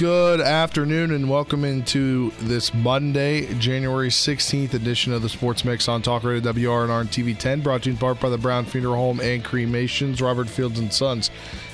[0.00, 6.00] Good afternoon and welcome into this Monday, January 16th edition of the Sports Mix on
[6.00, 9.20] Talk Radio WRNR and TV10, brought to you in part by the Brown Funeral Home
[9.20, 11.30] and Cremations, Robert Fields and Sons,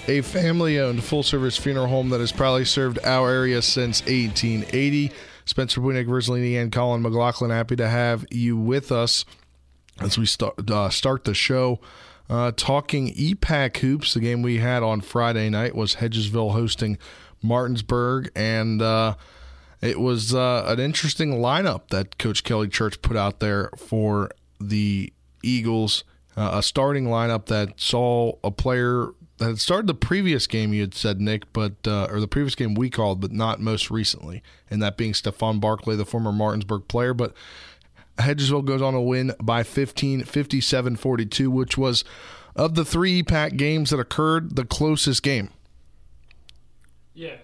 [0.09, 5.13] a family-owned full-service funeral home that has proudly served our area since 1880.
[5.45, 9.25] Spencer Winnick, Verzolini, and Colin McLaughlin, happy to have you with us
[10.01, 11.79] as we start uh, start the show.
[12.29, 16.99] Uh, talking EPAC hoops, the game we had on Friday night was Hedgesville hosting
[17.43, 19.15] Martinsburg, and uh,
[19.81, 25.13] it was uh, an interesting lineup that Coach Kelly Church put out there for the
[25.43, 26.05] Eagles.
[26.37, 30.81] Uh, a starting lineup that saw a player that had started the previous game, you
[30.81, 34.43] had said, Nick, but uh, or the previous game we called, but not most recently,
[34.71, 37.13] and that being Stephon Barkley, the former Martinsburg player.
[37.13, 37.35] But
[38.19, 42.05] Hedgesville goes on a win by 15, 57 42, which was
[42.55, 45.51] of the three pack games that occurred, the closest game.
[47.17, 47.37] Yeah.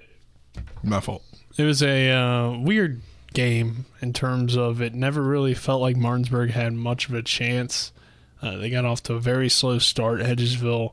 [0.84, 1.24] My fault.
[1.56, 3.00] It was a uh, weird
[3.32, 7.92] game in terms of it never really felt like Martinsburg had much of a chance.
[8.40, 10.20] Uh, they got off to a very slow start.
[10.20, 10.92] Hedgesville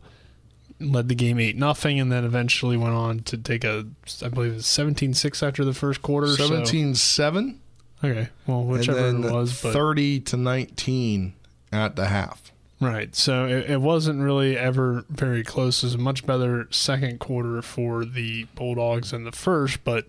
[0.80, 3.86] led the game 8 nothing, and then eventually went on to take a,
[4.24, 6.28] I believe it was 17 6 after the first quarter.
[6.28, 7.60] 17 7.
[8.02, 8.30] Okay.
[8.48, 9.62] Well, whichever and then it was.
[9.62, 11.34] But, 30 to 19
[11.72, 12.54] at the half.
[12.80, 13.14] Right.
[13.16, 15.84] So it, it wasn't really ever very close.
[15.84, 20.06] It was a much better second quarter for the Bulldogs than the first, but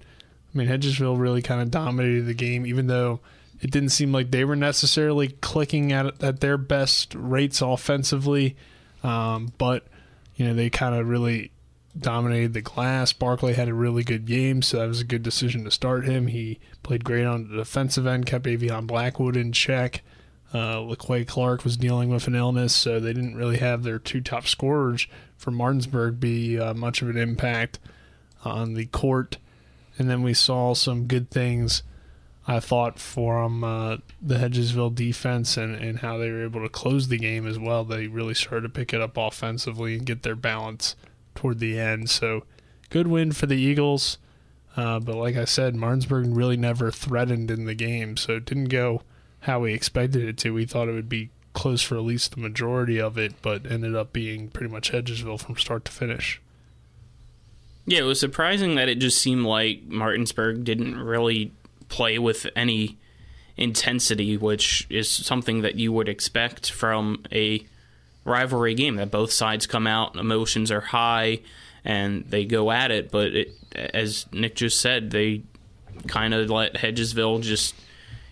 [0.54, 3.20] I mean, Hedgesville really kind of dominated the game, even though
[3.60, 8.56] it didn't seem like they were necessarily clicking at at their best rates offensively.
[9.02, 9.86] Um, but
[10.36, 11.50] you know, they kind of really
[11.98, 13.12] dominated the glass.
[13.12, 16.28] Barkley had a really good game, so that was a good decision to start him.
[16.28, 20.02] He played great on the defensive end, kept Avion Blackwood in check.
[20.52, 24.20] Uh, LaQuay Clark was dealing with an illness, so they didn't really have their two
[24.20, 25.06] top scorers
[25.36, 27.78] for Martinsburg be uh, much of an impact
[28.44, 29.38] on the court.
[29.96, 31.82] And then we saw some good things,
[32.48, 37.08] I thought, from uh, the Hedgesville defense and, and how they were able to close
[37.08, 37.84] the game as well.
[37.84, 40.96] They really started to pick it up offensively and get their balance
[41.34, 42.10] toward the end.
[42.10, 42.44] So,
[42.88, 44.18] good win for the Eagles.
[44.76, 48.68] Uh, but like I said, Martinsburg really never threatened in the game, so it didn't
[48.68, 49.02] go
[49.40, 50.54] how we expected it to.
[50.54, 53.94] We thought it would be close for at least the majority of it, but ended
[53.94, 56.40] up being pretty much Hedgesville from start to finish.
[57.86, 61.52] Yeah, it was surprising that it just seemed like Martinsburg didn't really
[61.88, 62.98] play with any
[63.56, 67.64] intensity, which is something that you would expect from a
[68.24, 71.40] rivalry game that both sides come out, emotions are high,
[71.84, 73.10] and they go at it.
[73.10, 75.42] But it, as Nick just said, they
[76.06, 77.74] kind of let Hedgesville just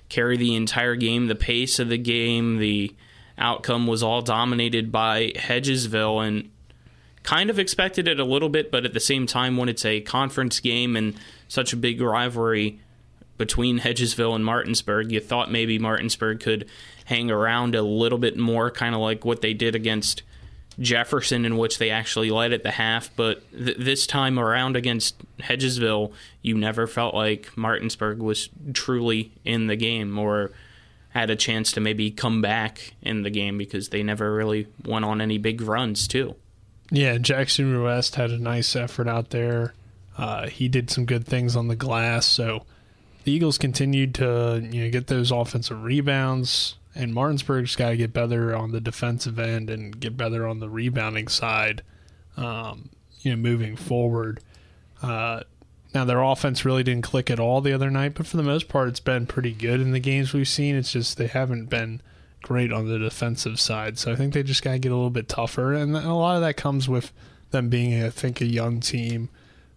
[0.08, 1.26] carry the entire game.
[1.26, 2.94] The pace of the game, the
[3.36, 6.50] outcome was all dominated by Hedgesville, and
[7.22, 10.00] kind of expected it a little bit, but at the same time, when it's a
[10.00, 11.14] conference game and
[11.46, 12.80] such a big rivalry
[13.36, 16.69] between Hedgesville and Martinsburg, you thought maybe Martinsburg could
[17.04, 20.22] hang around a little bit more, kind of like what they did against
[20.80, 23.10] Jefferson, in which they actually led at the half.
[23.16, 26.12] But th- this time around against Hedgesville,
[26.42, 30.52] you never felt like Martinsburg was truly in the game or
[31.10, 35.04] had a chance to maybe come back in the game because they never really went
[35.04, 36.36] on any big runs, too.
[36.90, 39.74] Yeah, Jackson West had a nice effort out there.
[40.16, 42.64] Uh, he did some good things on the glass, so
[43.24, 48.12] the Eagles continued to you know get those offensive rebounds, and Martinsburg's got to get
[48.12, 51.82] better on the defensive end and get better on the rebounding side.
[52.36, 54.41] Um, you know, moving forward.
[55.00, 55.42] Uh,
[55.94, 58.69] now their offense really didn't click at all the other night, but for the most
[58.69, 60.75] part, it's been pretty good in the games we've seen.
[60.75, 62.03] It's just they haven't been
[62.42, 65.11] great on the defensive side, so I think they just got to get a little
[65.11, 67.12] bit tougher, and a lot of that comes with
[67.50, 69.31] them being, I think, a young team.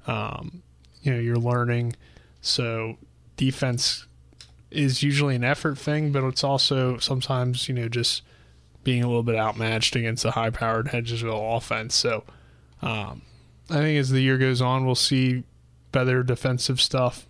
[0.07, 0.63] Um,
[1.01, 1.95] you know, you're learning,
[2.41, 2.97] so
[3.37, 4.05] defense
[4.71, 8.23] is usually an effort thing, but it's also sometimes, you know, just
[8.83, 11.93] being a little bit outmatched against a high powered Hedgesville offense.
[11.95, 12.23] So
[12.81, 13.21] um,
[13.69, 15.43] I think as the year goes on, we'll see
[15.91, 17.27] better defensive stuff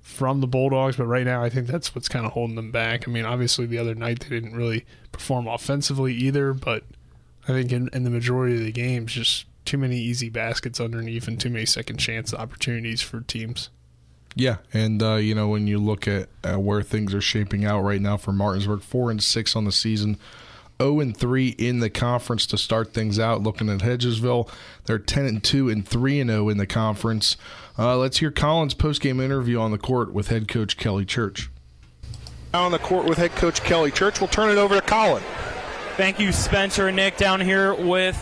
[0.00, 3.06] from the Bulldogs, but right now I think that's what's kind of holding them back.
[3.06, 6.84] I mean, obviously the other night they didn't really perform offensively either, but
[7.44, 11.28] I think in, in the majority of the games, just too many easy baskets underneath
[11.28, 13.68] and too many second chance opportunities for teams.
[14.34, 17.82] Yeah, and uh, you know when you look at uh, where things are shaping out
[17.82, 20.14] right now for Martinsburg, four and six on the season,
[20.80, 23.42] zero oh and three in the conference to start things out.
[23.42, 24.48] Looking at Hedgesville,
[24.84, 27.36] they're ten and two and three and zero oh in the conference.
[27.76, 31.50] Uh, let's hear Colin's post game interview on the court with head coach Kelly Church.
[32.54, 35.22] On the court with head coach Kelly Church, we'll turn it over to Colin.
[35.96, 38.16] Thank you, Spencer and Nick, down here with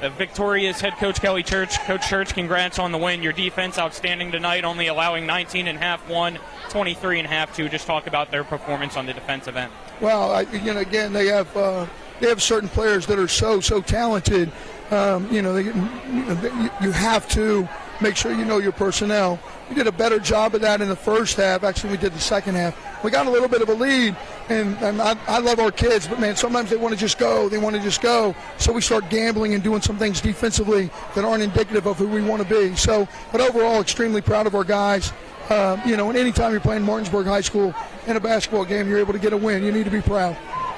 [0.00, 1.78] the victorious head coach Kelly Church.
[1.80, 3.22] Coach Church, congrats on the win.
[3.22, 6.38] Your defense outstanding tonight, only allowing 19 and half one,
[6.68, 7.68] 23 and half two.
[7.68, 9.72] Just talk about their performance on the defensive end.
[10.00, 11.86] Well, I, you know, again, they have uh,
[12.20, 14.50] they have certain players that are so so talented.
[14.90, 17.68] Um, you know, they, you have to
[18.00, 19.40] make sure you know your personnel.
[19.68, 21.64] We did a better job of that in the first half.
[21.64, 23.02] Actually, we did the second half.
[23.02, 24.16] We got a little bit of a lead,
[24.48, 27.48] and, and I, I, love our kids, but man, sometimes they want to just go.
[27.48, 28.34] They want to just go.
[28.58, 32.22] So we start gambling and doing some things defensively that aren't indicative of who we
[32.22, 32.76] want to be.
[32.76, 35.12] So, but overall, extremely proud of our guys.
[35.50, 37.74] Um, you know, and anytime you're playing Martinsburg High School
[38.06, 39.62] in a basketball game, you're able to get a win.
[39.62, 40.36] You need to be proud.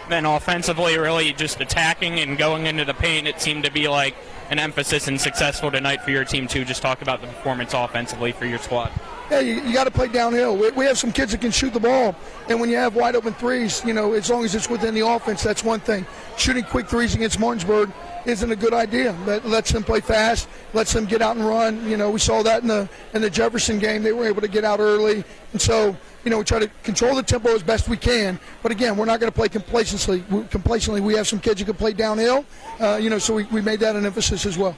[0.09, 4.15] Then offensively, really just attacking and going into the paint, it seemed to be like
[4.51, 6.65] an emphasis and successful tonight for your team too.
[6.65, 8.91] Just talk about the performance offensively for your squad.
[9.31, 10.57] Yeah, you, you got to play downhill.
[10.57, 12.17] We, we, have some kids that can shoot the ball,
[12.49, 15.07] and when you have wide open threes, you know, as long as it's within the
[15.07, 16.07] offense, that's one thing.
[16.39, 17.93] Shooting quick threes against Martinsburg
[18.25, 19.13] isn't a good idea.
[19.27, 21.87] That lets them play fast, lets them get out and run.
[21.89, 24.03] You know, we saw that in the in the Jefferson game.
[24.03, 27.15] They were able to get out early, and so you know we try to control
[27.15, 28.39] the tempo as best we can.
[28.63, 30.25] But again, we're not going to play complacently.
[30.51, 32.45] Complacently, we have some kids who can play downhill.
[32.81, 34.77] Uh, you know, so we, we made that an emphasis as well.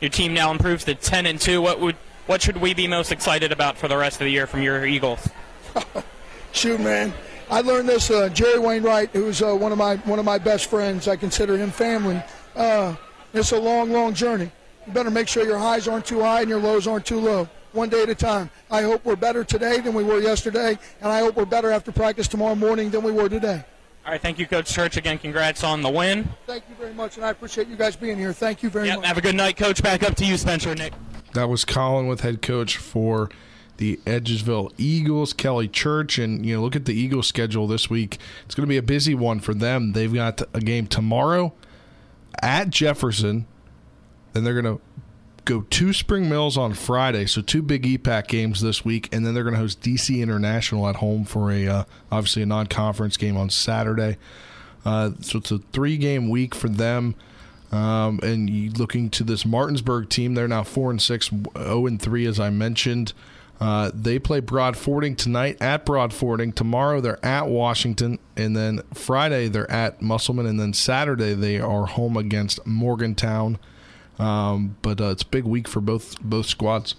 [0.00, 1.62] Your team now improves to 10 and 2.
[1.62, 1.96] What would
[2.26, 4.84] what should we be most excited about for the rest of the year from your
[4.84, 5.28] Eagles?
[6.52, 7.12] Shoot, man.
[7.48, 8.10] I learned this.
[8.10, 11.56] Uh, Jerry Wainwright, who's uh, one of my one of my best friends, I consider
[11.56, 12.20] him family.
[12.54, 12.96] Uh,
[13.32, 14.50] it's a long, long journey.
[14.86, 17.48] You better make sure your highs aren't too high and your lows aren't too low.
[17.76, 18.48] One day at a time.
[18.70, 21.92] I hope we're better today than we were yesterday, and I hope we're better after
[21.92, 23.62] practice tomorrow morning than we were today.
[24.06, 24.96] All right, thank you, Coach Church.
[24.96, 26.26] Again, congrats on the win.
[26.46, 28.32] Thank you very much, and I appreciate you guys being here.
[28.32, 29.06] Thank you very yep, much.
[29.06, 29.82] Have a good night, Coach.
[29.82, 30.94] Back up to you, Spencer Nick.
[31.34, 33.28] That was Colin with head coach for
[33.76, 38.16] the Hedgesville Eagles, Kelly Church, and you know, look at the Eagles schedule this week.
[38.46, 39.92] It's going to be a busy one for them.
[39.92, 41.52] They've got a game tomorrow
[42.40, 43.46] at Jefferson.
[44.32, 44.82] Then they're going to
[45.46, 49.32] go to Spring Mills on Friday, so two big EPAC games this week, and then
[49.32, 53.36] they're going to host DC International at home for a uh, obviously a non-conference game
[53.36, 54.18] on Saturday.
[54.84, 57.14] Uh, so it's a three-game week for them.
[57.72, 62.26] Um, and looking to this Martinsburg team, they're now four and six, zero and three,
[62.26, 63.12] as I mentioned.
[63.58, 66.52] Uh, they play Broadfording tonight at Broadfording.
[66.52, 71.86] Tomorrow they're at Washington, and then Friday they're at Musselman, and then Saturday they are
[71.86, 73.58] home against Morgantown.
[74.18, 76.94] Um, but uh, it's a big week for both both squads.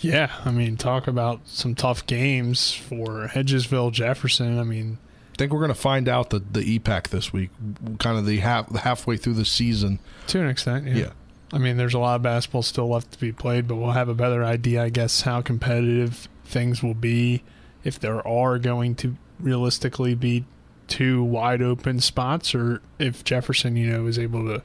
[0.00, 4.58] Yeah, I mean, talk about some tough games for Hedgesville, Jefferson.
[4.58, 4.98] I mean,
[5.32, 7.50] I think we're going to find out the the EPAC this week,
[7.98, 9.98] kind of the half halfway through the season.
[10.28, 10.94] To an extent, yeah.
[10.94, 11.10] yeah.
[11.52, 14.08] I mean, there's a lot of basketball still left to be played, but we'll have
[14.08, 17.42] a better idea, I guess, how competitive things will be
[17.84, 20.44] if there are going to realistically be
[20.88, 24.62] two wide open spots, or if Jefferson, you know, is able to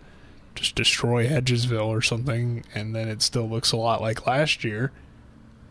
[0.55, 4.91] just destroy Hedgesville or something, and then it still looks a lot like last year.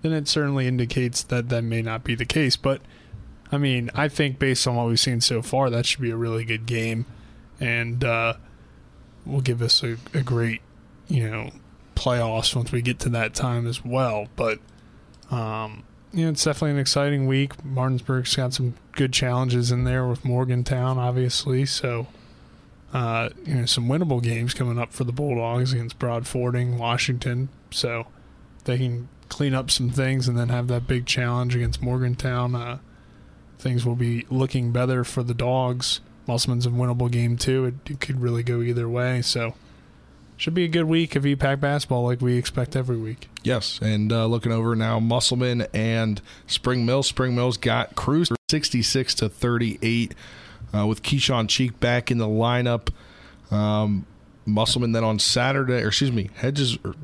[0.03, 2.81] Then it certainly indicates that that may not be the case, but
[3.53, 6.17] I mean, I think based on what we've seen so far, that should be a
[6.17, 7.07] really good game,
[7.59, 8.35] and uh,
[9.27, 10.63] will give us a, a great,
[11.09, 11.51] you know,
[11.95, 14.29] playoffs once we get to that time as well.
[14.37, 14.59] But
[15.31, 17.65] um, you know, it's definitely an exciting week.
[17.65, 21.67] Martinsburg's got some good challenges in there with Morgantown, obviously.
[21.67, 22.09] So,
[22.93, 27.49] uh, you know, some winnable games coming up for the Bulldogs against Broadfording, Washington.
[27.71, 28.07] So
[28.65, 32.55] they can clean up some things and then have that big challenge against Morgantown.
[32.55, 32.79] Uh,
[33.59, 36.01] things will be looking better for the dogs.
[36.27, 37.67] Musselman's a winnable game too.
[37.67, 39.23] It, it, could really go either way.
[39.23, 39.55] So
[40.37, 43.29] should be a good week of EPAC basketball like we expect every week.
[43.43, 47.09] Yes, and uh, looking over now, Musselman and Spring Mills.
[47.09, 50.15] Spring Mills got Cruz 66 to 38
[50.75, 52.89] uh, with Keyshawn Cheek back in the lineup.
[53.51, 54.07] Um,
[54.47, 56.95] Musselman then on Saturday, or excuse me, Hedges, or,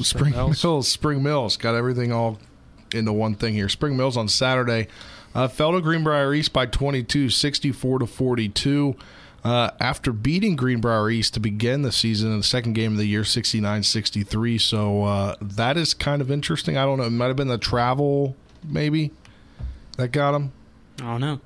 [0.00, 0.64] Spring, Spring Mills.
[0.64, 0.88] Mills.
[0.88, 2.38] Spring Mills got everything all
[2.92, 3.68] into one thing here.
[3.68, 4.88] Spring Mills on Saturday
[5.34, 8.96] uh, fell to Greenbrier East by 22, 64 to 42.
[9.44, 13.06] Uh, after beating Greenbrier East to begin the season in the second game of the
[13.06, 14.58] year, 69 63.
[14.58, 16.76] So uh, that is kind of interesting.
[16.76, 17.04] I don't know.
[17.04, 18.34] It might have been the travel,
[18.64, 19.12] maybe,
[19.98, 20.52] that got him.
[20.98, 21.40] I don't know.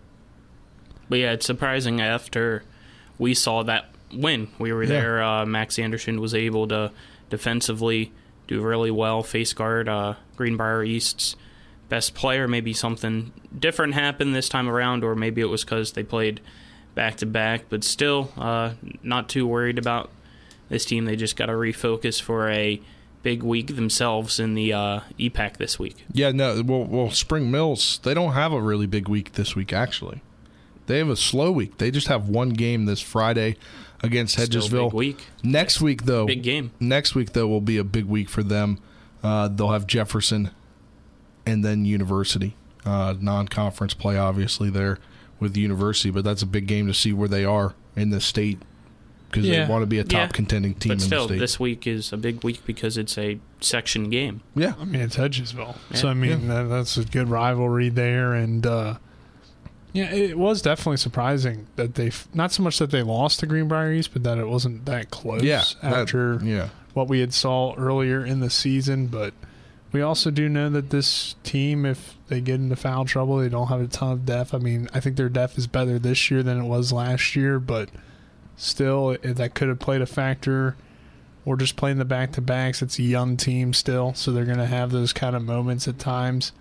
[1.11, 2.63] But yeah, it's surprising after
[3.19, 4.49] we saw that win.
[4.59, 4.89] We were yeah.
[4.89, 5.23] there.
[5.23, 6.93] Uh, Max Anderson was able to
[7.29, 8.13] defensively
[8.47, 11.37] do really well, face guard uh, Greenbrier East's
[11.89, 12.49] best player.
[12.49, 16.41] Maybe something different happened this time around, or maybe it was because they played
[16.95, 17.65] back to back.
[17.69, 20.11] But still, uh, not too worried about
[20.69, 21.05] this team.
[21.05, 22.81] They just got to refocus for a
[23.23, 26.05] big week themselves in the uh, EPAC this week.
[26.13, 26.63] Yeah, no.
[26.65, 29.73] Well, well, Spring Mills they don't have a really big week this week.
[29.73, 30.23] Actually,
[30.91, 31.79] they have a slow week.
[31.79, 33.57] They just have one game this Friday
[34.03, 34.89] against Still Hedgesville.
[34.91, 35.27] big week.
[35.43, 36.71] Next week, though, Big game.
[36.81, 38.79] Next week, though, will be a big week for them.
[39.23, 40.51] Uh, they'll have Jefferson
[41.47, 42.57] and then University.
[42.85, 44.99] Uh, non-conference play, obviously, there
[45.39, 48.21] with the University, but that's a big game to see where they are in the
[48.21, 48.59] state
[49.31, 49.65] because Yeah.
[49.65, 51.39] they want to be a top Yeah, contending team But still, the state.
[51.39, 54.41] this week is a big week because it's a section game.
[54.57, 58.67] yeah, I mean, it's Hedgesville, so I mean that, that's a good rivalry there, and
[58.67, 58.95] uh,
[59.93, 63.93] yeah, it was definitely surprising that they not so much that they lost to Greenbrier
[63.93, 66.69] East, but that it wasn't that close yeah, that- after yeah.
[66.95, 69.07] what we had saw earlier in the season.
[69.07, 69.35] But
[69.93, 73.69] we also do know that this team, if they get into foul trouble, they don't
[73.69, 74.55] have a ton of depth.
[74.55, 77.59] I mean, I think their depth is better this year than it was last year,
[77.59, 77.89] but
[78.57, 80.77] still, that could have played a factor.
[81.47, 82.83] Or just playing the back to backs.
[82.83, 85.99] It's a young team still, so they're going to have those kind of moments at
[85.99, 86.53] times.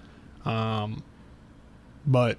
[0.46, 1.04] Um,
[2.08, 2.38] but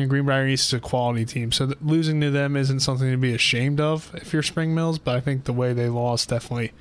[0.00, 3.10] you know, Greenbrier East is a quality team, so th- losing to them isn't something
[3.10, 4.98] to be ashamed of if you're Spring Mills.
[4.98, 6.72] But I think the way they lost definitely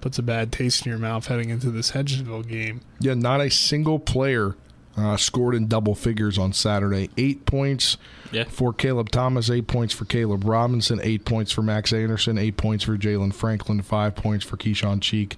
[0.00, 2.80] puts a bad taste in your mouth heading into this Hedgesville game.
[3.00, 4.54] Yeah, not a single player
[4.96, 7.10] uh, scored in double figures on Saturday.
[7.16, 7.96] Eight points
[8.32, 8.44] Yeah.
[8.44, 12.84] for Caleb Thomas, eight points for Caleb Robinson, eight points for Max Anderson, eight points
[12.84, 15.36] for Jalen Franklin, five points for Keyshawn Cheek,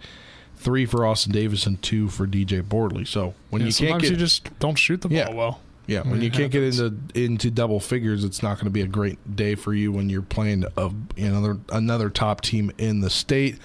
[0.57, 3.07] three for Austin Davis, and two for DJ Bordley.
[3.07, 5.33] So when Yeah, you can't sometimes get you just don't shoot the ball Yeah.
[5.33, 5.61] well.
[5.89, 8.87] Yeah, when you can't get into into double figures, it's not going to be a
[8.87, 13.59] great day for you when you're playing a, another another top team in the state.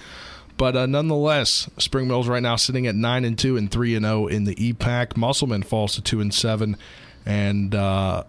[0.56, 4.06] But uh, nonetheless, Spring Mills right now sitting at nine and two and three and
[4.06, 5.18] zero in the EPAC.
[5.18, 6.78] Musselman falls to two and seven,
[7.26, 8.24] and uh,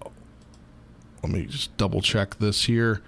[1.23, 3.01] let me just double check this here.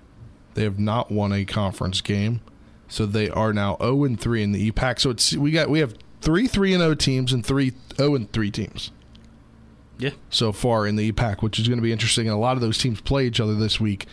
[0.54, 2.40] They have not won a conference game,
[2.88, 5.02] so they are now zero and three in the EPAC.
[5.02, 8.32] So it's we got we have three three and zero teams and three zero and
[8.32, 8.92] three teams
[10.00, 10.12] Yeah.
[10.30, 12.28] so far in the EPAC, which is going to be interesting.
[12.28, 14.06] And a lot of those teams play each other this week,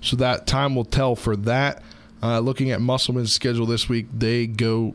[0.00, 1.82] so that time will tell for that.
[2.22, 4.94] Uh, looking at Musselman's schedule this week, they go.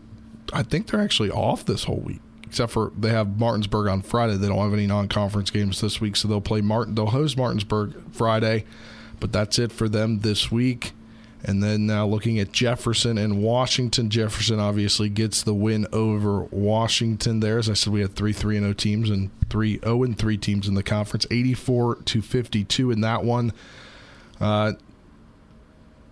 [0.51, 4.35] I think they're actually off this whole week, except for they have Martinsburg on Friday.
[4.35, 6.95] They don't have any non-conference games this week, so they'll play Martin.
[6.95, 8.65] They'll host Martinsburg Friday,
[9.19, 10.91] but that's it for them this week.
[11.45, 14.09] And then now looking at Jefferson and Washington.
[14.09, 17.57] Jefferson obviously gets the win over Washington there.
[17.57, 20.67] As I said, we had three 3 0 teams and three 0 and 3 teams
[20.69, 23.51] in the conference, 84 to 52 in that one.
[24.39, 24.73] Uh,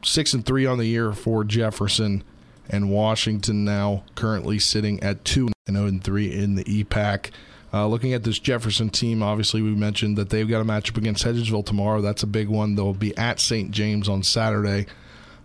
[0.03, 2.23] 6 and 3 on the year for Jefferson.
[2.69, 7.31] And Washington now currently sitting at 2 and 0 and 3 in the EPAC.
[7.73, 11.23] Uh, looking at this Jefferson team, obviously we mentioned that they've got a matchup against
[11.23, 12.01] Hedgesville tomorrow.
[12.01, 12.75] That's a big one.
[12.75, 13.71] They'll be at St.
[13.71, 14.87] James on Saturday.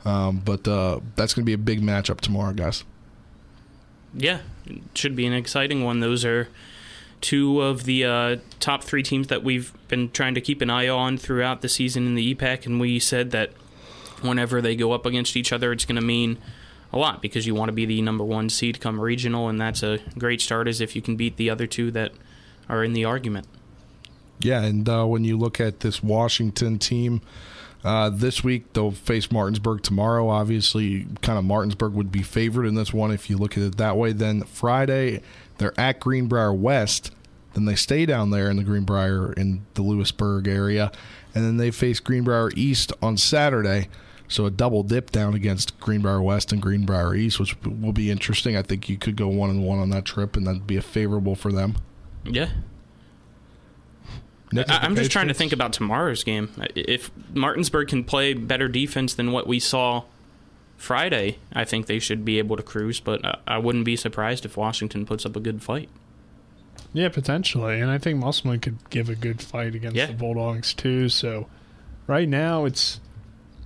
[0.07, 2.85] Um, but uh, that's going to be a big matchup tomorrow, guys.
[4.15, 5.99] Yeah, it should be an exciting one.
[5.99, 6.49] Those are
[7.21, 10.89] two of the uh, top three teams that we've been trying to keep an eye
[10.89, 13.51] on throughout the season in the EPAC, and we said that
[14.21, 16.39] whenever they go up against each other, it's going to mean
[16.93, 19.83] a lot because you want to be the number one seed come regional, and that's
[19.83, 22.13] a great start as if you can beat the other two that
[22.69, 23.49] are in the argument.
[24.39, 27.23] Yeah, and uh, when you look at this Washington team,
[27.87, 30.29] uh, this week they'll face Martinsburg tomorrow.
[30.29, 33.77] Obviously, kind of Martinsburg would be favored in this one if you look at it
[33.77, 34.13] that way.
[34.13, 35.23] Then Friday
[35.59, 37.13] they're at Greenbrier West.
[37.55, 40.91] Then they stay down there in the Greenbrier in the Lewisburg area,
[41.35, 43.89] and then they face Greenbrier East on Saturday.
[44.29, 48.57] So a double dip down against Greenbrier West and Greenbrier East, which will be interesting.
[48.57, 50.83] I think you could go one and one on that trip, and that'd be a
[50.83, 51.77] favorable for them.
[52.25, 52.51] Yeah.
[54.69, 56.51] I'm just trying to think about tomorrow's game.
[56.75, 60.05] If Martinsburg can play better defense than what we saw
[60.77, 63.01] Friday, I think they should be able to cruise.
[63.01, 65.89] But I- I wouldn't be surprised if Washington puts up a good fight.
[66.93, 70.07] Yeah, potentially, and I think Musselman could give a good fight against Yeah.
[70.07, 71.09] the Bulldogs too.
[71.09, 71.47] So,
[72.07, 73.01] right now it's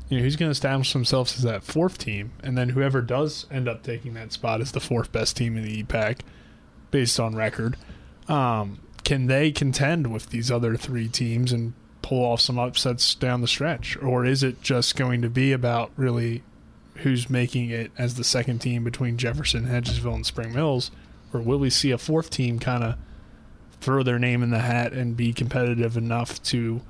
[0.09, 3.47] you know he's going to establish themselves as that fourth team, and then whoever does
[3.50, 6.20] end up taking that spot is the fourth best team in the EPAC,
[6.90, 7.76] based on record.
[8.28, 13.40] Um, can they contend with these other three teams and pull off some upsets down
[13.40, 16.42] the stretch, or is it just going to be about really
[16.97, 20.90] who's making it as the second team between Jefferson, Hedgesville, and Spring Mills,
[21.33, 22.97] or will we see a fourth team kind of
[23.80, 26.83] throw their name in the hat and be competitive enough to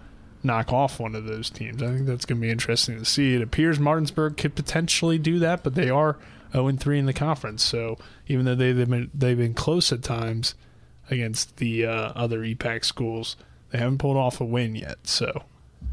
[0.43, 1.83] knock off one of those teams?
[1.83, 3.35] I think that's going to be interesting to see.
[3.35, 6.17] It appears Martinsburg could potentially do that, but they are
[6.53, 7.63] 0 3 in the conference.
[7.63, 10.55] So even though they, they've been they've been close at times,
[11.11, 13.37] against the uh, other EPAC schools.
[13.71, 15.43] They haven't pulled off a win yet, so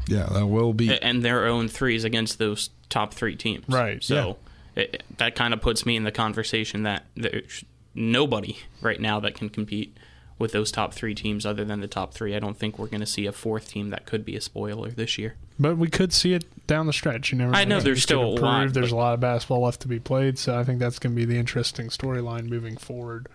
[0.06, 0.96] Yeah, that will be.
[1.00, 3.68] and their own threes against those top three teams.
[3.68, 4.36] Right, So
[4.74, 9.34] it, that kind of puts me in the conversation that there's nobody right now that
[9.34, 9.96] can compete
[10.38, 12.34] with those top three teams other than the top three.
[12.34, 14.88] I don't think we're going to see a fourth team that could be a spoiler
[14.90, 15.34] this year.
[15.58, 17.32] But we could see it down the stretch.
[17.32, 17.54] You never.
[17.56, 19.80] I know Things there's could still a lot, There's but- a lot of basketball left
[19.80, 23.28] to be played, so I think that's going to be the interesting storyline moving forward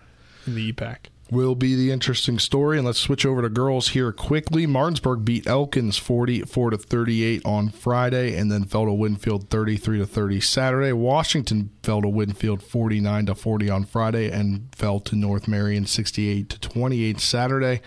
[0.46, 0.96] in the E EPAC.
[1.30, 2.76] Will be the interesting story.
[2.76, 4.66] And let's switch over to girls here quickly.
[4.66, 10.06] Martinsburg beat Elkins 44 to 38 on Friday, and then fell to Winfield 33 to
[10.06, 10.92] 30 Saturday.
[10.92, 16.48] Washington fell to Winfield 49 to 40 on Friday, and fell to North Marion 68
[16.50, 17.80] to 28 Saturday.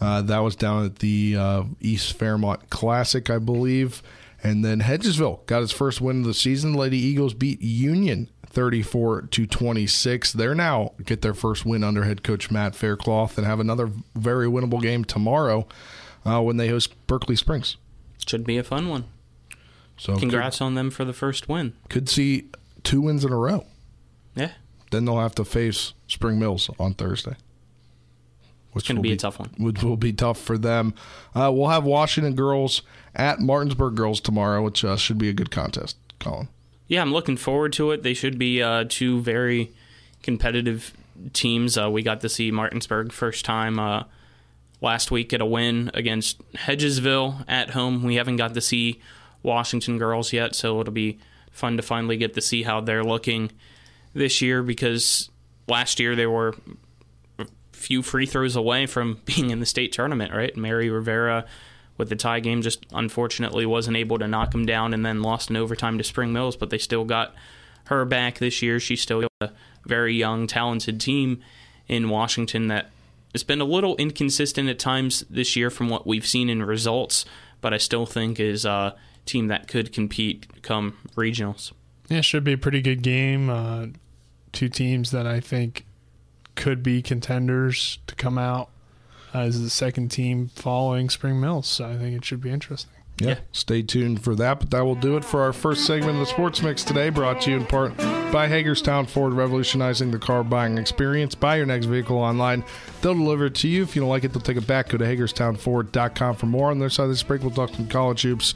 [0.00, 4.02] Uh, that was down at the uh, East Fairmont Classic, I believe.
[4.42, 6.74] And then Hedgesville got its first win of the season.
[6.74, 10.32] Lady Eagles beat Union 34 to 26.
[10.32, 14.46] They're now get their first win under head coach Matt Faircloth and have another very
[14.46, 15.66] winnable game tomorrow
[16.24, 17.76] uh, when they host Berkeley Springs.
[18.26, 19.04] Should be a fun one.
[19.96, 21.72] So Congrats on them for the first win.
[21.82, 22.48] Could, could see
[22.82, 23.66] two wins in a row.
[24.34, 24.52] Yeah,
[24.90, 27.36] Then they'll have to face Spring Mills on Thursday.
[28.72, 29.50] Which gonna will be a tough one.
[29.58, 30.94] Which will be tough for them.
[31.34, 32.80] Uh, we'll have Washington girls
[33.14, 35.96] at Martinsburg girls tomorrow, which uh, should be a good contest.
[36.18, 36.48] Colin.
[36.92, 38.02] Yeah, I'm looking forward to it.
[38.02, 39.72] They should be uh, two very
[40.22, 40.92] competitive
[41.32, 41.78] teams.
[41.78, 44.04] Uh, we got to see Martinsburg first time uh,
[44.82, 48.02] last week at a win against Hedgesville at home.
[48.02, 49.00] We haven't got to see
[49.42, 51.18] Washington girls yet, so it'll be
[51.50, 53.50] fun to finally get to see how they're looking
[54.12, 55.30] this year because
[55.68, 56.54] last year they were
[57.38, 60.54] a few free throws away from being in the state tournament, right?
[60.58, 61.46] Mary Rivera
[61.98, 65.50] with the tie game just unfortunately wasn't able to knock them down and then lost
[65.50, 67.34] in overtime to Spring Mills, but they still got
[67.84, 68.80] her back this year.
[68.80, 69.50] She's still a
[69.86, 71.42] very young, talented team
[71.88, 72.90] in Washington that
[73.32, 77.24] has been a little inconsistent at times this year from what we've seen in results,
[77.60, 78.94] but I still think is a
[79.26, 81.72] team that could compete come regionals.
[82.08, 83.48] Yeah, it should be a pretty good game.
[83.48, 83.86] Uh,
[84.52, 85.86] two teams that I think
[86.54, 88.68] could be contenders to come out
[89.34, 91.66] as the second team following Spring Mills.
[91.66, 92.90] So I think it should be interesting.
[93.18, 93.38] Yeah, Yeah.
[93.52, 94.58] Stay tuned for that.
[94.60, 97.42] But that will do it for our first segment of the Sports Mix today, brought
[97.42, 97.96] to you in part
[98.32, 101.34] by Hagerstown Ford, revolutionizing the car buying experience.
[101.34, 102.64] Buy your next vehicle online.
[103.02, 103.82] They'll deliver it to you.
[103.82, 104.88] If you don't like it, they'll take it back.
[104.88, 106.70] Go to HagerstownFord.com for more.
[106.70, 108.52] On their side of this break, we'll talk some college hoops.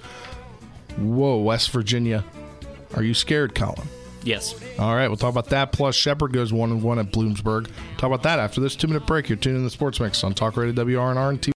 [0.97, 2.25] Whoa, West Virginia.
[2.95, 3.87] Are you scared, Colin?
[4.27, 4.55] Yes.
[4.79, 5.73] All right, we'll talk about that.
[5.73, 7.71] Plus, Shepherd goes one and one at Bloomsburg.
[7.97, 9.29] Talk about that after this two minute break.
[9.29, 11.56] You're tuning in the Sports Mix on Talk Radio WRNR and TV.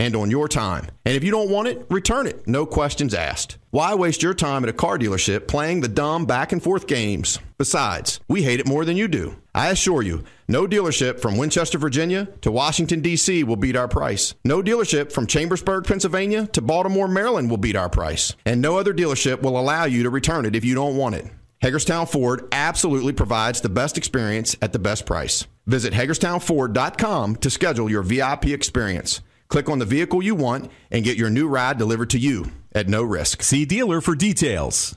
[0.00, 0.86] and on your time.
[1.04, 2.48] And if you don't want it, return it.
[2.48, 3.58] No questions asked.
[3.70, 7.38] Why waste your time at a car dealership playing the dumb back and forth games?
[7.58, 9.36] Besides, we hate it more than you do.
[9.54, 13.44] I assure you, no dealership from Winchester, Virginia to Washington, D.C.
[13.44, 14.34] will beat our price.
[14.42, 18.34] No dealership from Chambersburg, Pennsylvania to Baltimore, Maryland will beat our price.
[18.46, 21.26] And no other dealership will allow you to return it if you don't want it.
[21.60, 25.46] Hagerstown Ford absolutely provides the best experience at the best price.
[25.66, 29.20] Visit HagerstownFord.com to schedule your VIP experience.
[29.50, 32.88] Click on the vehicle you want and get your new ride delivered to you at
[32.88, 33.42] no risk.
[33.42, 34.96] See dealer for details.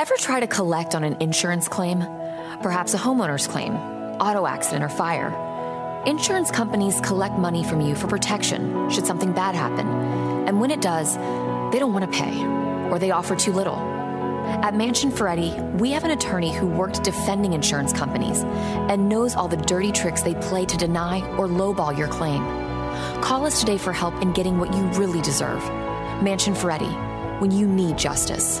[0.00, 2.00] Ever try to collect on an insurance claim?
[2.60, 3.74] Perhaps a homeowner's claim,
[4.20, 5.30] auto accident, or fire?
[6.06, 9.86] Insurance companies collect money from you for protection should something bad happen.
[10.48, 11.14] And when it does,
[11.72, 12.44] they don't want to pay,
[12.90, 13.76] or they offer too little.
[13.76, 19.46] At Mansion Ferretti, we have an attorney who worked defending insurance companies and knows all
[19.46, 22.63] the dirty tricks they play to deny or lowball your claim.
[23.20, 25.62] Call us today for help in getting what you really deserve.
[26.22, 26.92] Mansion Ferretti,
[27.40, 28.60] when you need justice.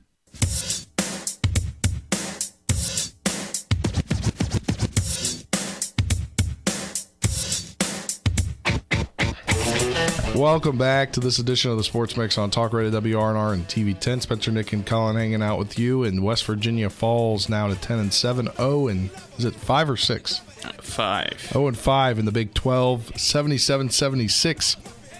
[10.35, 13.97] Welcome back to this edition of the Sports Mix on Talk Radio WRNR and TV
[13.99, 14.21] 10.
[14.21, 16.05] Spencer, Nick, and Colin hanging out with you.
[16.05, 18.49] in West Virginia falls now to 10 and 7.
[18.55, 20.39] 0 and is it 5 or 6?
[20.81, 21.49] 5.
[21.51, 23.19] 0 and 5 in the Big 12.
[23.19, 24.77] 77 76.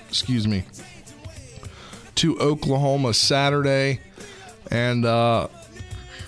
[0.07, 0.63] Excuse me.
[2.15, 3.99] To Oklahoma Saturday.
[4.71, 5.49] And uh,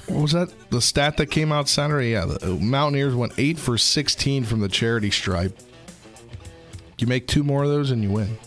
[0.08, 0.54] what was that?
[0.72, 2.10] The stat that came out Saturday?
[2.12, 5.58] Yeah, the Mountaineers went 8 for 16 from the charity stripe.
[6.98, 8.38] You make two more of those and you win.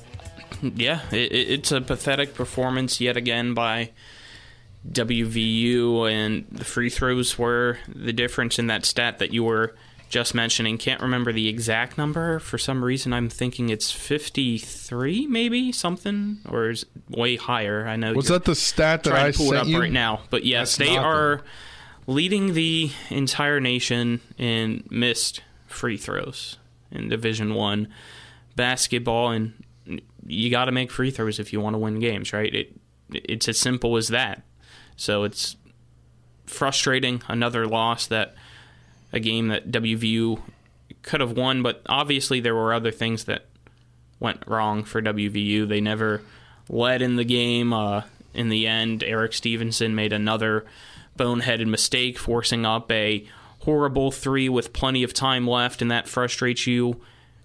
[0.77, 3.91] Yeah, it, it's a pathetic performance yet again by
[4.91, 9.75] WVU, and the free throws were the difference in that stat that you were
[10.09, 10.79] just mentioning.
[10.79, 12.39] Can't remember the exact number.
[12.39, 17.87] For some reason, I'm thinking it's 53, maybe something, or is way higher.
[17.87, 18.13] I know.
[18.13, 19.81] Was that the stat that I to pull it up you?
[19.81, 20.21] right now?
[20.31, 21.43] But yes, That's they are
[22.07, 26.59] leading the entire nation in missed free throws
[26.91, 27.89] in Division One
[28.55, 29.53] basketball, and
[30.27, 32.55] you got to make free throws if you want to win games, right?
[32.55, 34.43] It it's as simple as that.
[34.97, 35.57] So it's
[36.47, 37.23] frustrating.
[37.29, 38.35] Another loss that
[39.13, 40.41] a game that WVU
[41.03, 43.47] could have won, but obviously there were other things that
[44.19, 45.69] went wrong for WVU.
[45.69, 46.23] They never
[46.69, 47.73] led in the game.
[47.73, 48.03] Uh,
[48.35, 50.67] in the end, Erik Stevenson made another
[51.19, 53.27] boneheaded mistake, forcing up a
[53.61, 57.01] horrible three with plenty of time left, and that frustrates you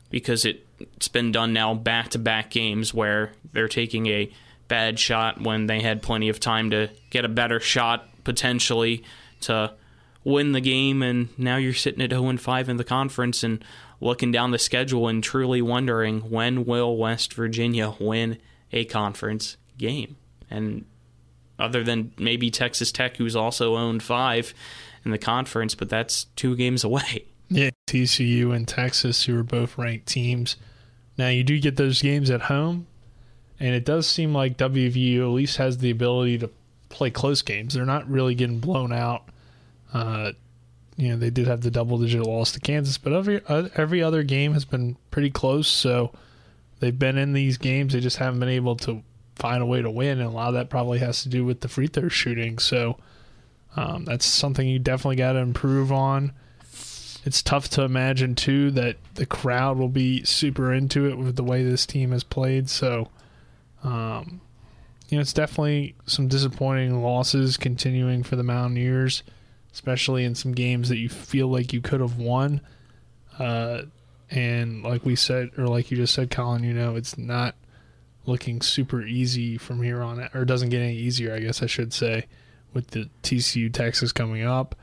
[0.10, 0.66] because it,
[0.96, 4.32] it's been done now back to back games where they're taking a
[4.68, 9.04] bad shot when they had plenty of time to get a better shot potentially
[9.42, 9.74] to
[10.24, 13.64] win the game and now you're sitting at 0 and 5 in the conference and
[14.00, 18.38] looking down the schedule and truly wondering when will West Virginia win
[18.72, 20.16] a conference game
[20.50, 20.86] and
[21.60, 24.54] other than maybe Texas Tech who's also oh owned 5
[25.04, 29.78] in the conference but that's two games away Yeah, TCU and Texas, who are both
[29.78, 30.56] ranked teams.
[31.22, 32.88] Now you do get those games at home,
[33.60, 36.50] and it does seem like WVU at least has the ability to
[36.90, 37.76] play close games.
[37.76, 39.26] They're not really getting blown out.
[39.94, 40.32] Uh,
[40.98, 44.24] you know, they did have the double-digit loss to Kansas, but every uh, every other
[44.24, 45.68] game has been pretty close.
[45.68, 46.12] So
[46.80, 47.94] they've been in these games.
[47.94, 49.04] They just haven't been able to
[49.36, 51.62] find a way to win, and a lot of that probably has to do with
[51.62, 52.58] the free throw shooting.
[52.58, 52.98] So
[53.76, 56.32] um, that's something you definitely got to improve on
[57.24, 61.44] it's tough to imagine too that the crowd will be super into it with the
[61.44, 62.70] way this team has played.
[62.70, 63.10] So,
[63.84, 64.42] um,
[65.10, 69.24] you know, it's definitely some disappointing losses continuing for the Mountaineers,
[69.72, 72.62] especially in some games that you feel like you could have won.
[73.38, 73.84] Uh,
[74.32, 77.56] and like we said, or like you just said, Colin, you know, it's not
[78.26, 81.94] looking super easy from here on, or doesn't get any easier, I guess I should
[81.94, 82.28] say,
[82.74, 84.76] with the TCU Texas coming up.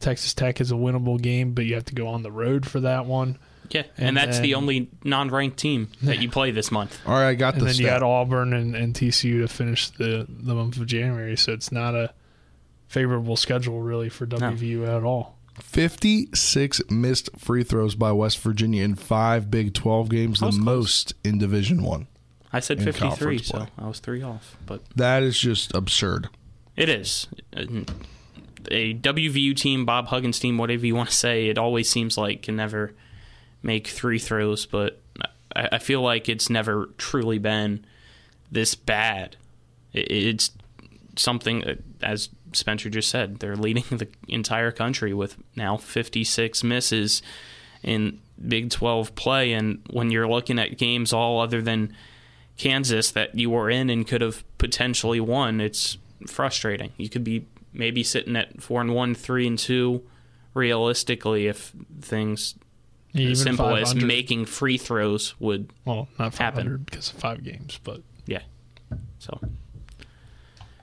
[0.00, 2.80] Texas Tech is a winnable game, but you have to go on the road for
[2.80, 3.38] that one.
[3.70, 6.98] Yeah, and, that's then- the only non-ranked team that you play this month.
[7.06, 9.90] All right, I got and the then you got Auburn and, and TCU to finish
[9.90, 12.12] the, the month of January, so it's not a
[12.88, 15.36] favorable schedule really for WVU at all.
[15.60, 20.58] 56 missed free throws by West Virginia in five Big 12 games, the close.
[20.58, 22.08] most in Division One.
[22.52, 23.68] I said 53, so.
[23.78, 24.56] I was three off.
[24.66, 26.28] But That is just absurd.
[26.76, 27.64] it is uh,
[28.70, 31.48] a WVU team, Bob Huggins team, whatever you want to say.
[31.48, 32.94] It always seems like can never
[33.62, 35.00] make three throws, but
[35.54, 37.84] I, I feel like it's never truly been
[38.50, 39.36] this bad.
[39.92, 40.50] It, it's
[41.16, 43.38] something as Spencer just said.
[43.38, 47.22] They're leading the entire country with now 56 misses
[47.82, 51.94] in Big 12 play, and when you're looking at games all other than
[52.56, 56.92] Kansas that you were in and could have potentially won, it's frustrating.
[56.96, 60.02] You could be maybe sitting at four and one, three and two,
[60.54, 62.54] realistically, if things
[63.14, 66.64] Even as simple as making free throws would Well, not happen.
[66.64, 68.42] 500 because of five games, but Yeah.
[69.18, 69.38] So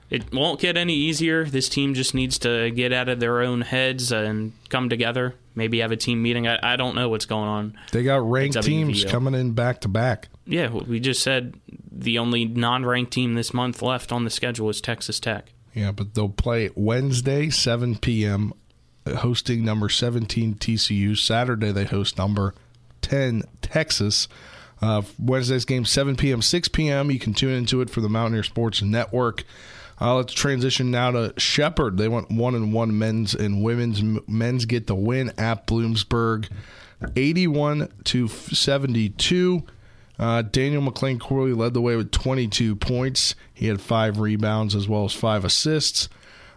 [0.09, 1.43] it won't get any easier.
[1.45, 5.35] This team just needs to get out of their own heads and come together.
[5.53, 6.47] Maybe have a team meeting.
[6.47, 7.77] I, I don't know what's going on.
[7.91, 10.29] They got ranked teams coming in back to back.
[10.45, 11.59] Yeah, we just said
[11.91, 15.51] the only non-ranked team this month left on the schedule is Texas Tech.
[15.77, 18.51] Yeah, but they'll play Wednesday, 7 p.m.,
[19.05, 21.15] hosting number 17 TCU.
[21.15, 22.55] Saturday, they host number
[23.01, 24.27] 10 Texas.
[24.81, 27.11] Uh, Wednesday's game, 7 p.m., 6 p.m.
[27.11, 29.43] You can tune into it for the Mountaineer Sports Network.
[30.01, 31.97] Uh, let's transition now to Shepherd.
[31.97, 34.01] They went one and one men's and women's.
[34.27, 36.49] Men's get the win at Bloomsburg.
[37.15, 39.63] 81 to 72.
[40.19, 43.35] Uh, Daniel McLean Corley led the way with 22 points.
[43.53, 46.09] He had five rebounds as well as five assists.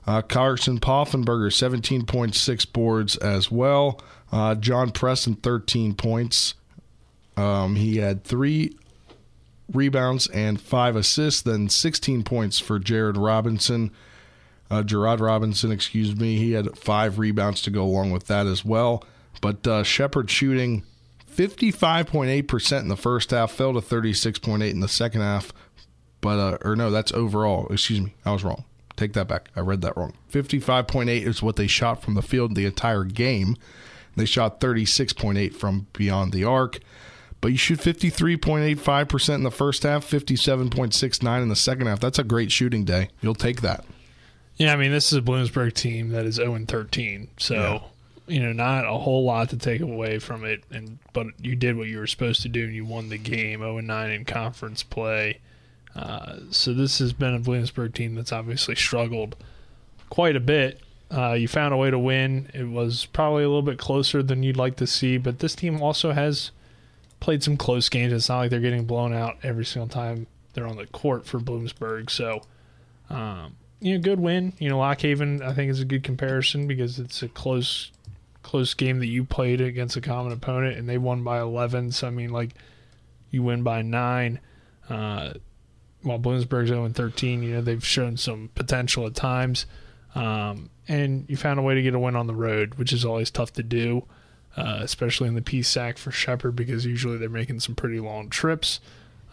[0.06, 4.00] Uh, Carson Poffenberger, 17.6 boards as well.
[4.32, 6.54] Uh, John Preston, 13 points.
[7.36, 8.76] Um, he had three
[9.72, 13.90] rebounds and five assists, then 16 points for Jared Robinson.
[14.70, 16.36] Uh, Gerard Robinson, excuse me.
[16.36, 19.04] He had five rebounds to go along with that as well.
[19.40, 20.84] But uh, Shepherd shooting
[21.30, 25.52] 55.8% in the first half, fell to 36.8 in the second half.
[26.20, 27.66] But, uh, or no, that's overall.
[27.68, 28.14] Excuse me.
[28.24, 28.64] I was wrong.
[28.96, 29.50] Take that back.
[29.56, 30.14] I read that wrong.
[30.30, 33.56] 55.8 is what they shot from the field the entire game.
[34.16, 36.80] They shot 36.8 from beyond the arc.
[37.40, 42.00] But you shoot 53.85% in the first half, 57.69 in the second half.
[42.00, 43.08] That's a great shooting day.
[43.22, 43.86] You'll take that.
[44.56, 47.28] Yeah, I mean, this is a Bloomsburg team that is 0 13.
[47.38, 47.84] So.
[48.30, 50.64] You know, not a whole lot to take away from it.
[50.70, 53.60] And But you did what you were supposed to do, and you won the game
[53.60, 55.40] 0 9 in conference play.
[55.94, 59.36] Uh, so, this has been a Bloomsburg team that's obviously struggled
[60.08, 60.80] quite a bit.
[61.10, 62.48] Uh, you found a way to win.
[62.54, 65.82] It was probably a little bit closer than you'd like to see, but this team
[65.82, 66.52] also has
[67.18, 68.12] played some close games.
[68.12, 71.38] It's not like they're getting blown out every single time they're on the court for
[71.38, 72.10] Bloomsburg.
[72.10, 72.42] So,
[73.08, 74.52] um, you know, good win.
[74.58, 77.90] You know, Lock Haven I think is a good comparison because it's a close,
[78.42, 81.92] close game that you played against a common opponent and they won by 11.
[81.92, 82.54] So I mean, like,
[83.30, 84.40] you win by nine.
[84.88, 85.34] Uh,
[86.02, 89.66] while Bloomsburg's 0 13, you know they've shown some potential at times,
[90.14, 93.04] um, and you found a way to get a win on the road, which is
[93.04, 94.04] always tough to do
[94.56, 98.80] uh, especially in the PSAC for Shepherd because usually they're making some pretty long trips.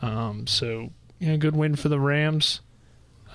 [0.02, 2.62] Um, so, you know, good win for the Rams.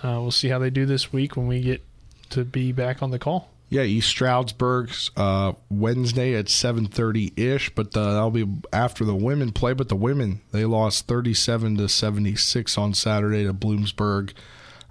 [0.03, 1.83] Uh, we'll see how they do this week when we get
[2.31, 3.51] to be back on the call.
[3.73, 9.15] Yeah, East Stroudsburg's uh, Wednesday at seven thirty ish, but uh, that'll be after the
[9.15, 9.73] women play.
[9.73, 14.35] But the women they lost thirty seven to seventy six on Saturday to Bloomsburg.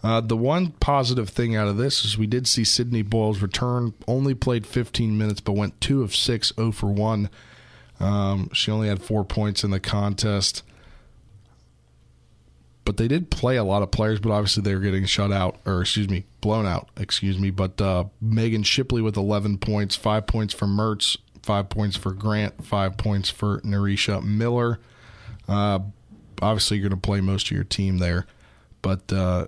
[0.02, 3.94] Uh, the one positive thing out of this is we did see Sydney Boyles return.
[4.08, 7.30] Only played 15 minutes, but went two of six, 0 for one.
[8.00, 10.64] Um, she only had four points in the contest.
[12.84, 15.60] But they did play a lot of players, but obviously they were getting shut out,
[15.66, 17.52] or excuse me, blown out, excuse me.
[17.52, 22.66] But uh, Megan Shipley with 11 points, five points for Mertz, five points for Grant,
[22.66, 24.80] five points for Narisha Miller.
[25.48, 25.80] Uh,
[26.42, 28.26] obviously, you're going to play most of your team there.
[28.82, 29.48] But uh,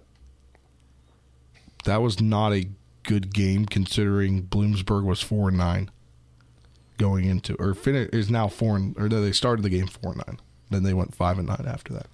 [1.86, 2.68] that was not a
[3.04, 5.92] good game considering Bloomsburg was four and nine
[6.98, 10.12] going into or finish is now four and or no, they started the game four
[10.14, 10.40] and nine.
[10.70, 12.08] Then they went five and nine after that.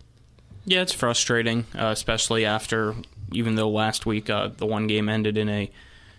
[0.66, 2.96] Yeah, it's frustrating, uh, especially after
[3.32, 5.72] even though last week uh, the one game ended in a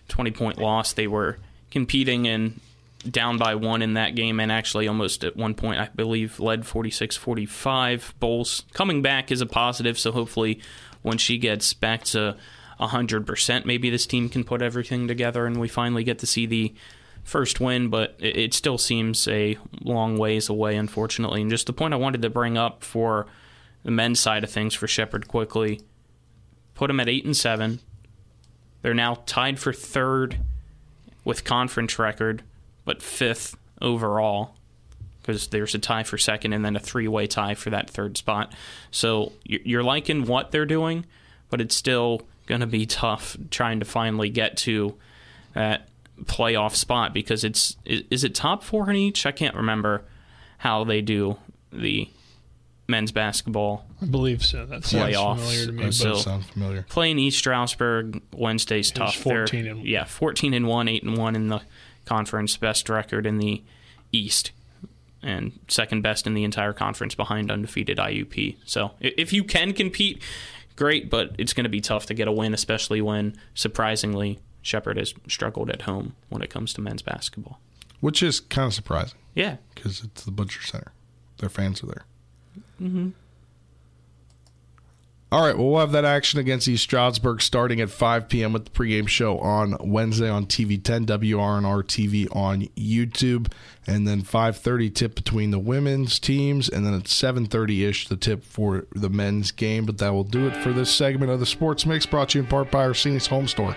[0.09, 1.38] twenty point loss, they were
[1.70, 2.61] competing and
[3.09, 6.64] down by one in that game and actually almost at one point I believe led
[6.64, 10.61] 46-45 Bowles coming back is a positive so hopefully
[11.00, 12.37] when she gets back to
[12.81, 13.64] 100%.
[13.64, 16.74] Maybe this team can put everything together and we finally get to see the
[17.22, 21.42] first win, but it still seems a long ways away, unfortunately.
[21.42, 23.26] And just the point I wanted to bring up for
[23.83, 25.81] the men's side of things for Shepherd quickly
[26.81, 27.79] put them at 8 and 7.
[28.81, 30.38] They're now tied for third
[31.27, 32.43] with conference record,
[32.87, 34.55] but fifth overall
[35.21, 38.16] because there's a tie for second and then a three way tie for that third
[38.16, 38.55] spot.
[38.90, 41.05] So you're liking what they're doing,
[41.51, 44.97] but it's still going to be tough trying to finally get to
[45.53, 45.87] that
[46.25, 49.27] playoff spot because it's is it top four in each?
[49.27, 50.03] I can't remember
[50.59, 51.37] how they do
[51.71, 52.09] the
[52.90, 53.87] men's basketball.
[54.03, 54.66] I believe so.
[54.66, 55.38] That sounds playoffs.
[55.38, 55.85] familiar to me.
[55.85, 56.87] That so sounds familiar.
[56.88, 59.16] Playing East Stroudsburg Wednesday's tough.
[59.16, 61.62] Fourteen They're, and yeah, fourteen and one, eight and one in the
[62.05, 63.62] conference, best record in the
[64.12, 64.50] East,
[65.22, 68.57] and second best in the entire conference behind undefeated IUP.
[68.64, 70.22] So if you can compete,
[70.76, 74.96] great, but it's going to be tough to get a win, especially when surprisingly Shepherd
[74.96, 77.61] has struggled at home when it comes to men's basketball.
[78.00, 79.18] Which is kind of surprising.
[79.35, 80.92] Yeah, because it's the Butcher Center.
[81.38, 82.05] Their fans are there.
[82.81, 83.11] Mm-hmm.
[85.33, 88.53] All right, well, we'll have that action against East Stroudsburg starting at 5 p.m.
[88.53, 93.47] with the pregame show on Wednesday on TV 10, WRNR TV on YouTube,
[93.87, 98.43] and then 5:30 tip between the women's teams, and then at 7:30 ish the tip
[98.43, 99.87] for the men's game.
[99.87, 102.43] But that will do it for this segment of the Sports Mix, brought to you
[102.43, 103.77] in part by Orsini's Home Store.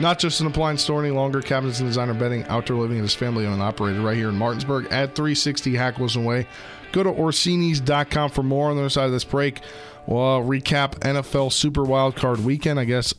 [0.00, 3.14] Not just an appliance store any longer, cabinets and designer bedding, outdoor living, and his
[3.14, 6.46] family owned and operated right here in Martinsburg at 360 Hack Wilson Way.
[6.92, 9.60] Go to Orsini's.com for more on the other side of this break.
[10.06, 13.14] We'll recap NFL Super Wild Card Weekend, I guess.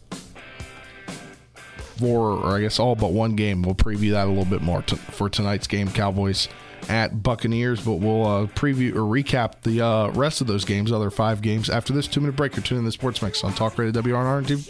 [1.97, 3.61] For, or I guess all but one game.
[3.61, 6.49] We'll preview that a little bit more t- for tonight's game, Cowboys
[6.89, 7.85] at Buccaneers.
[7.85, 11.69] But we'll uh, preview or recap the uh, rest of those games, other five games,
[11.69, 12.55] after this two minute break.
[12.55, 14.67] You're tuning in to Sports Mix on Talk Radio WRNR and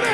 [0.00, 0.13] 10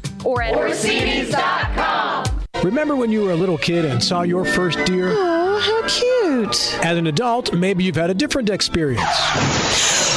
[0.25, 2.25] or at Orsini's.com.
[2.63, 5.09] Remember when you were a little kid and saw your first deer?
[5.11, 6.85] Oh, how cute.
[6.85, 10.10] As an adult, maybe you've had a different experience.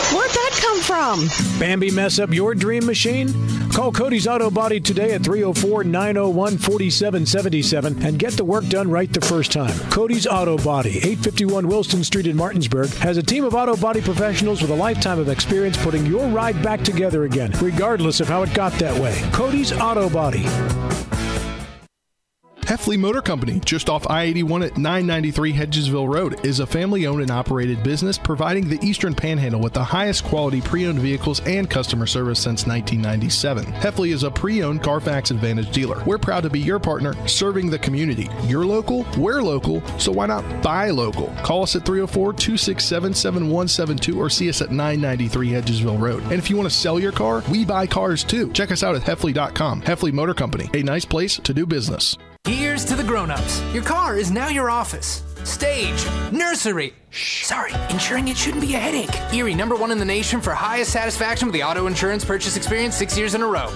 [0.94, 1.26] From?
[1.58, 3.34] Bambi mess up your dream machine?
[3.68, 9.12] Call Cody's Auto Body today at 304 901 4777 and get the work done right
[9.12, 9.76] the first time.
[9.90, 14.62] Cody's Auto Body, 851 Wilson Street in Martinsburg, has a team of auto body professionals
[14.62, 18.54] with a lifetime of experience putting your ride back together again, regardless of how it
[18.54, 19.20] got that way.
[19.32, 20.46] Cody's Auto Body.
[22.74, 27.22] Heffley Motor Company, just off I 81 at 993 Hedgesville Road, is a family owned
[27.22, 31.70] and operated business providing the Eastern Panhandle with the highest quality pre owned vehicles and
[31.70, 33.66] customer service since 1997.
[33.74, 36.02] Heffley is a pre owned Carfax Advantage dealer.
[36.04, 38.28] We're proud to be your partner serving the community.
[38.48, 41.28] You're local, we're local, so why not buy local?
[41.44, 46.24] Call us at 304 267 7172 or see us at 993 Hedgesville Road.
[46.24, 48.50] And if you want to sell your car, we buy cars too.
[48.50, 49.82] Check us out at Heffley.com.
[49.82, 52.18] Heffley Motor Company, a nice place to do business.
[52.46, 53.62] Here's to the grown-ups.
[53.72, 55.22] Your car is now your office.
[55.44, 56.92] Stage, nursery.
[57.08, 59.18] Shh, sorry, insuring it shouldn't be a headache.
[59.32, 62.96] Erie, number one in the nation for highest satisfaction with the auto insurance purchase experience
[62.96, 63.72] six years in a row.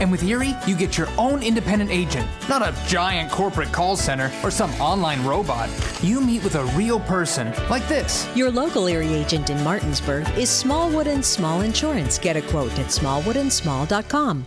[0.00, 4.28] And with Erie, you get your own independent agent, not a giant corporate call center
[4.42, 5.70] or some online robot.
[6.02, 8.28] You meet with a real person, like this.
[8.34, 12.18] Your local Erie agent in Martinsburg is Smallwood and Small Insurance.
[12.18, 14.46] Get a quote at smallwoodandsmall.com.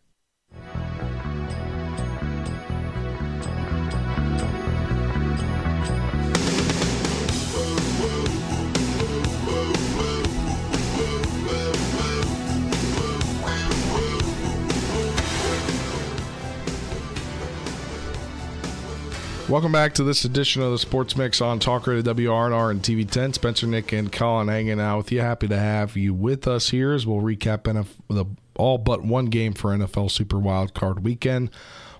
[19.51, 23.07] Welcome back to this edition of the Sports Mix on Talk Radio WRNR and TV
[23.07, 23.33] 10.
[23.33, 25.19] Spencer, Nick, and Colin hanging out with you.
[25.19, 28.23] Happy to have you with us here as we'll recap NFL, the
[28.55, 31.49] all but one game for NFL Super Wild Card Weekend.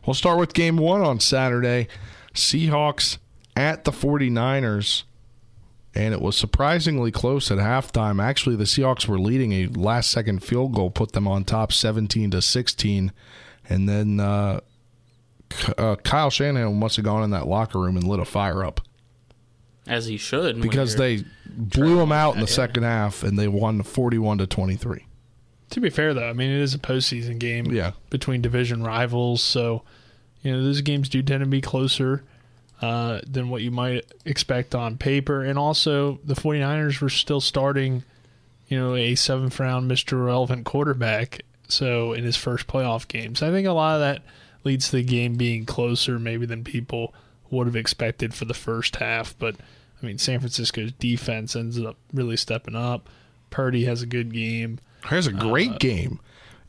[0.08, 1.90] We'll start with game one on Saturday.
[2.34, 3.18] Seahawks
[3.58, 5.04] at the 49ers.
[5.94, 8.24] And it was surprisingly close at halftime.
[8.24, 12.32] Actually, the Seahawks were leading a last second field goal, put them on top 17
[12.32, 13.12] to 16.
[13.68, 14.62] And then uh,
[15.78, 18.82] uh, Kyle Shanahan must have gone in that locker room and lit a fire up
[19.88, 23.82] as he should because they blew him out in the second half and they won
[23.82, 25.06] 41 to 23.
[25.72, 27.92] To be fair, though, I mean it is a postseason game yeah.
[28.10, 29.84] between division rivals, so
[30.42, 32.24] you know those games do tend to be closer
[32.82, 35.44] uh, than what you might expect on paper.
[35.44, 38.04] And also, the 49ers were still starting,
[38.68, 40.26] you know, a seventh round Mr.
[40.26, 41.42] Relevant quarterback.
[41.68, 44.24] So in his first playoff games, I think a lot of that
[44.64, 47.14] leads to the game being closer maybe than people
[47.50, 49.38] would have expected for the first half.
[49.38, 49.56] But
[50.02, 53.10] I mean, San Francisco's defense ends up really stepping up.
[53.50, 54.80] Purdy has a good game.
[55.04, 56.20] Has a great uh, game.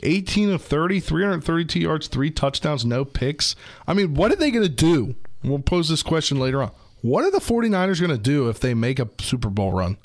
[0.03, 3.55] 18 of 30, 332 yards, three touchdowns, no picks.
[3.87, 5.15] I mean, what are they going to do?
[5.45, 6.73] We'll pose this question later on.
[7.03, 9.97] What are the 49ers going to do if they make a Super Bowl run?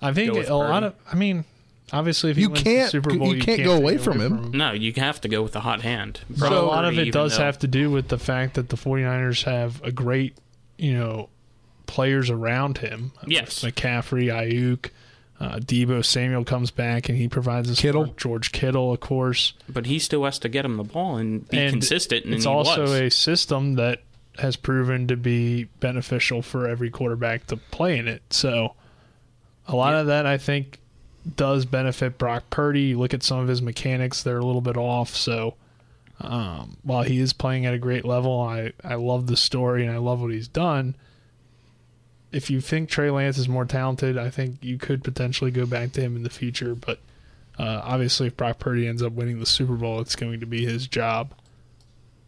[0.00, 1.44] I think a lot of, I mean,
[1.92, 4.44] Obviously, if you can't, Super Bowl, you, you can't, can't go away from him.
[4.44, 4.50] him.
[4.52, 6.20] No, you have to go with the hot hand.
[6.36, 7.44] So a lot of it does though.
[7.44, 10.36] have to do with the fact that the 49ers have a great,
[10.78, 11.28] you know,
[11.86, 13.12] players around him.
[13.26, 14.90] Yes, McCaffrey, Aiyuk,
[15.38, 19.52] uh, Deebo Samuel comes back and he provides us Kittle, George Kittle, of course.
[19.68, 22.24] But he still has to get him the ball and be and consistent.
[22.24, 22.92] And it's also was.
[22.92, 24.00] a system that
[24.38, 28.22] has proven to be beneficial for every quarterback to play in it.
[28.30, 28.74] So
[29.68, 30.00] a lot yeah.
[30.00, 30.78] of that, I think,
[31.36, 32.82] does benefit Brock Purdy.
[32.82, 35.14] You look at some of his mechanics; they're a little bit off.
[35.14, 35.54] So
[36.20, 39.92] um, while he is playing at a great level, I I love the story and
[39.92, 40.94] I love what he's done.
[42.32, 45.92] If you think Trey Lance is more talented, I think you could potentially go back
[45.92, 46.74] to him in the future.
[46.74, 46.98] But
[47.58, 50.64] Uh, obviously, if Brock Purdy ends up winning the Super Bowl, it's going to be
[50.64, 51.32] his job.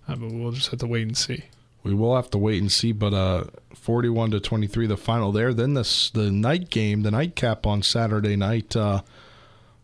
[0.07, 1.45] Uh, but we'll just have to wait and see.
[1.85, 5.53] We will have to wait and see, but uh, 41 to 23, the final there.
[5.55, 8.75] Then the the night game, the nightcap on Saturday night.
[8.75, 9.03] Uh,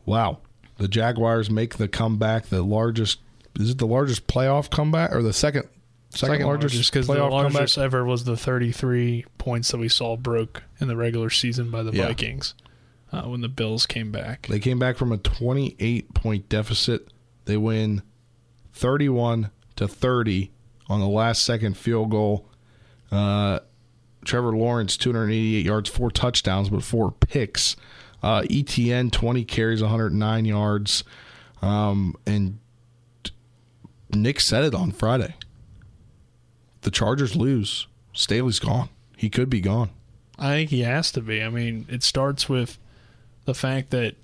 [0.06, 0.38] wow,
[0.78, 2.46] the Jaguars make the comeback.
[2.46, 3.18] The largest
[3.58, 5.68] is it the largest playoff comeback or the second
[6.08, 7.84] second, Second largest because the playoff largest comeback?
[7.84, 11.92] ever was the 33 points that we saw broke in the regular season by the
[11.92, 12.06] Yeah.
[12.06, 12.54] Vikings
[13.12, 14.46] uh, when the Bills came back.
[14.46, 17.08] They came back from a 28 point deficit.
[17.44, 18.02] They win
[18.72, 20.50] 31 to 30
[20.90, 22.46] on the last second field goal.
[23.12, 23.60] Uh,
[24.24, 27.76] Trevor Lawrence 288 yards, four touchdowns, but four picks.
[28.22, 31.04] Uh, ETN 20 carries, 109 yards,
[31.62, 32.58] um, and
[34.12, 35.36] Nick said it on Friday.
[36.82, 37.86] The Chargers lose.
[38.12, 38.90] Staley's gone.
[39.16, 39.90] He could be gone.
[40.38, 41.42] I think he has to be.
[41.42, 42.78] I mean, it starts with
[43.44, 44.16] the fact that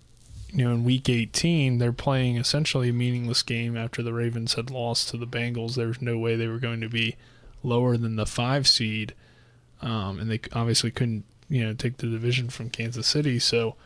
[0.56, 4.70] you know in Week 18 they're playing essentially a meaningless game after the Ravens had
[4.70, 5.74] lost to the Bengals.
[5.74, 7.16] There was no way they were going to be
[7.62, 9.14] lower than the five seed,
[9.82, 13.38] um, and they obviously couldn't you know take the division from Kansas City.
[13.38, 13.76] So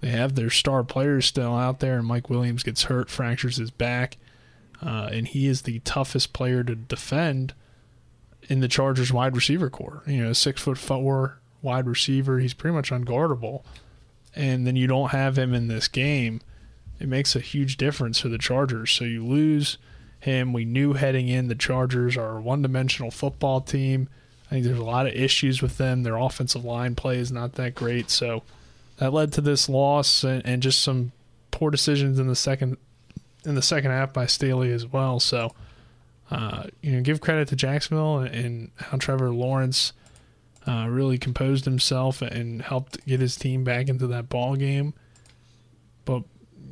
[0.00, 3.70] they have their star players still out there, and Mike Williams gets hurt, fractures his
[3.70, 4.16] back,
[4.80, 7.52] uh, and he is the toughest player to defend
[8.48, 10.02] in the Chargers wide receiver core.
[10.06, 12.38] You know, six foot four wide receiver.
[12.38, 13.62] He's pretty much unguardable.
[14.34, 16.40] And then you don't have him in this game.
[17.00, 18.90] It makes a huge difference for the Chargers.
[18.90, 19.78] So you lose
[20.20, 20.52] him.
[20.52, 24.08] We knew heading in the Chargers are a one dimensional football team.
[24.46, 26.02] I think there's a lot of issues with them.
[26.02, 28.10] Their offensive line play is not that great.
[28.10, 28.42] So
[28.96, 31.12] that led to this loss and, and just some
[31.50, 32.78] poor decisions in the second
[33.44, 35.20] in the second half by Staley as well.
[35.20, 35.52] So
[36.30, 39.92] uh, you know, give credit to Jacksonville and, and how Trevor Lawrence
[40.68, 44.92] uh, really composed himself and helped get his team back into that ball game.
[46.04, 46.22] But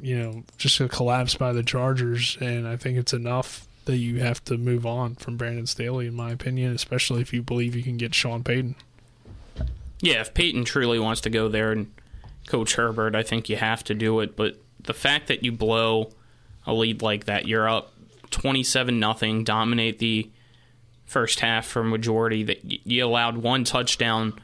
[0.03, 4.21] you know, just a collapse by the Chargers, and I think it's enough that you
[4.21, 7.83] have to move on from Brandon Staley, in my opinion, especially if you believe you
[7.83, 8.75] can get Sean Payton.
[10.01, 11.91] Yeah, if Payton truly wants to go there and
[12.47, 14.37] coach Herbert, I think you have to do it.
[14.37, 16.11] But the fact that you blow
[16.67, 17.93] a lead like that, you're up
[18.31, 20.31] twenty-seven nothing, dominate the
[21.07, 22.43] first half for majority.
[22.43, 24.35] That you allowed one touchdown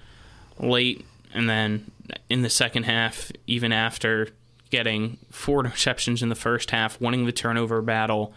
[0.59, 1.91] late, and then
[2.29, 4.29] in the second half, even after
[4.71, 8.33] getting four interceptions in the first half, winning the turnover battle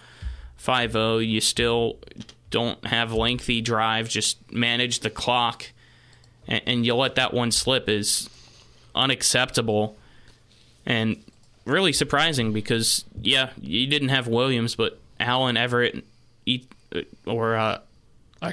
[0.61, 1.97] 5-0, you still
[2.49, 4.09] don't have lengthy drives.
[4.09, 5.71] Just manage the clock
[6.47, 8.29] and, and you let that one slip is
[8.93, 9.97] unacceptable
[10.85, 11.17] and
[11.65, 16.03] really surprising because yeah, you didn't have Williams, but Allen, Everett,
[17.25, 17.79] or uh,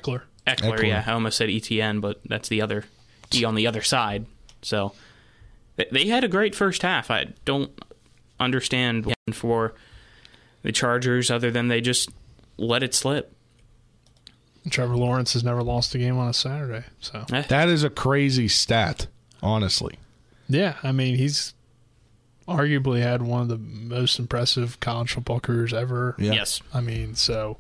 [0.01, 0.23] Ekeler.
[0.47, 0.89] Ekeler, Ekeler.
[0.89, 2.85] yeah, I almost said ETN, but that's the other
[3.35, 4.27] E on the other side.
[4.63, 4.93] So
[5.77, 7.11] they had a great first half.
[7.11, 7.71] I don't
[8.39, 9.75] understand for
[10.63, 12.11] the Chargers other than they just
[12.57, 13.35] let it slip.
[14.71, 17.43] Trevor Lawrence has never lost a game on a Saturday, so eh.
[17.49, 19.09] That is a crazy stat,
[19.43, 19.99] honestly.
[20.49, 21.55] Yeah, I mean he's
[22.47, 26.15] arguably had one of the most impressive college football careers ever.
[26.19, 26.33] Yeah.
[26.33, 26.61] Yes.
[26.73, 27.59] I mean, so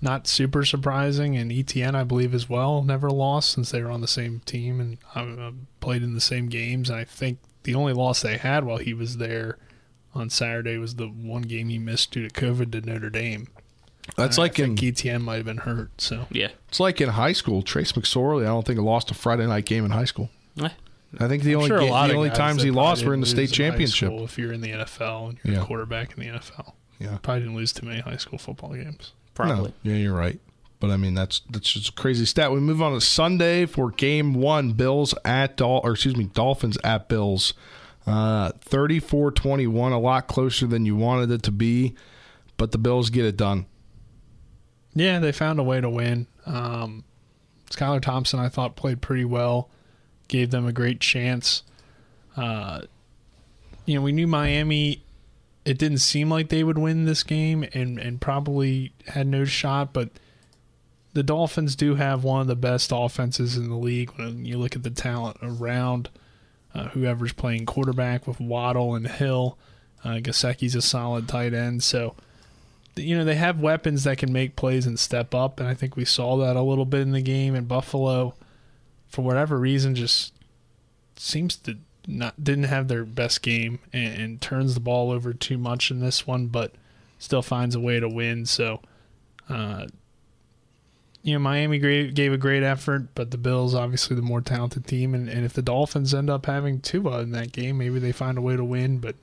[0.00, 1.36] not super surprising.
[1.36, 4.80] And ETN, I believe, as well, never lost since they were on the same team
[4.80, 6.88] and uh, played in the same games.
[6.90, 9.58] And I think the only loss they had while he was there
[10.14, 13.48] on Saturday was the one game he missed due to COVID to Notre Dame.
[14.16, 16.00] That's I like in think ETN might have been hurt.
[16.00, 17.60] So yeah, It's like in high school.
[17.62, 20.30] Trace McSorley, I don't think lost a Friday night game in high school.
[20.62, 20.68] Eh.
[21.20, 23.12] I think the I'm only sure a ga- lot the only times he lost were
[23.14, 24.08] in the state championship.
[24.08, 25.62] school If you're in the NFL and you're Yeah.
[25.62, 27.18] a quarterback in the NFL, Yeah.
[27.22, 29.12] probably didn't lose too many high school football games.
[29.46, 30.40] No, yeah, you're right.
[30.80, 32.52] But I mean, that's that's just a crazy stat.
[32.52, 36.78] We move on to Sunday for Game One: Bills at Dol, or excuse me, Dolphins
[36.84, 37.54] at Bills.
[38.06, 41.94] Uh, 34-21, a lot closer than you wanted it to be,
[42.56, 43.66] but the Bills get it done.
[44.94, 46.26] Yeah, they found a way to win.
[46.46, 47.04] Um,
[47.70, 49.68] Skylar Thompson, I thought, played pretty well,
[50.28, 51.64] gave them a great chance.
[52.34, 52.82] Uh,
[53.84, 55.02] you know, we knew Miami.
[55.68, 59.92] It didn't seem like they would win this game, and and probably had no shot.
[59.92, 60.10] But
[61.12, 64.74] the Dolphins do have one of the best offenses in the league when you look
[64.74, 66.08] at the talent around.
[66.74, 69.58] Uh, whoever's playing quarterback with Waddle and Hill,
[70.04, 72.14] uh, Gesicki's a solid tight end, so
[72.96, 75.94] you know they have weapons that can make plays and step up and i think
[75.94, 78.34] we saw that a little bit in the game and buffalo
[79.06, 80.32] for whatever reason just
[81.16, 81.76] seems to
[82.10, 86.00] not didn't have their best game and, and turns the ball over too much in
[86.00, 86.72] this one but
[87.18, 88.80] still finds a way to win so
[89.50, 89.86] uh
[91.22, 94.86] you know miami gave, gave a great effort but the bills obviously the more talented
[94.86, 98.12] team and, and if the dolphins end up having Tua in that game maybe they
[98.12, 99.14] find a way to win but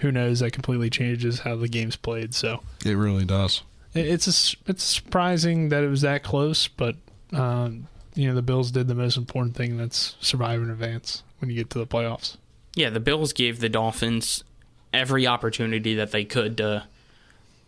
[0.00, 0.40] who knows?
[0.40, 2.34] That completely changes how the game's played.
[2.34, 3.62] So It really does.
[3.94, 6.96] it- it's a it's surprising that it was that close, but
[7.32, 9.78] um, you know the Bills did the most important thing.
[9.78, 12.36] That's survive in advance when you get to the playoffs.
[12.74, 14.44] Yeah, the Bills gave the Dolphins
[14.92, 16.84] every opportunity that they could to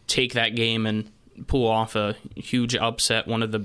[0.07, 1.11] take that game and
[1.47, 3.65] pull off a huge upset, one of the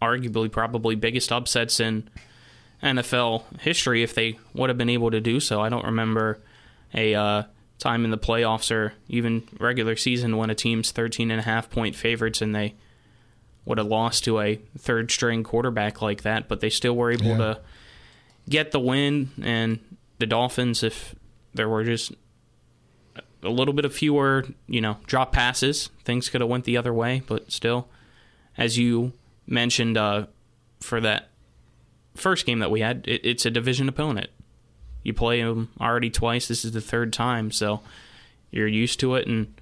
[0.00, 2.08] arguably probably biggest upsets in
[2.82, 5.60] NFL history if they would have been able to do so.
[5.60, 6.38] I don't remember
[6.94, 7.42] a uh,
[7.78, 11.68] time in the playoffs or even regular season when a team's 13 and a half
[11.70, 12.74] point favorites and they
[13.66, 17.26] would have lost to a third string quarterback like that, but they still were able
[17.26, 17.36] Yeah.
[17.36, 17.60] to
[18.50, 19.78] get the win and
[20.18, 21.14] the Dolphins if
[21.54, 22.12] there were just
[23.42, 26.92] a little bit of fewer, you know, drop passes, things could have went the other
[26.92, 27.88] way, but still
[28.58, 29.12] as you
[29.46, 30.26] mentioned uh,
[30.80, 31.28] for that
[32.14, 34.28] first game that we had, it, it's a division opponent.
[35.02, 36.46] You play them already twice.
[36.48, 37.80] This is the third time, so
[38.50, 39.54] you're used to it and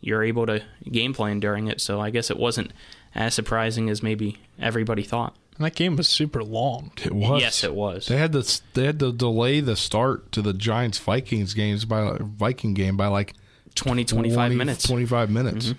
[0.00, 1.80] you're able to game plan during it.
[1.80, 2.72] So I guess it wasn't
[3.14, 5.36] as surprising as maybe everybody thought.
[5.56, 6.92] And that game was super long.
[7.02, 7.40] It was.
[7.40, 8.06] Yes, it was.
[8.06, 12.18] They had to they had to delay the start to the Giants Vikings games by
[12.20, 13.32] Viking game by like
[13.74, 14.86] 20, 25 minutes.
[14.86, 15.66] 25 minutes.
[15.68, 15.76] Mhm.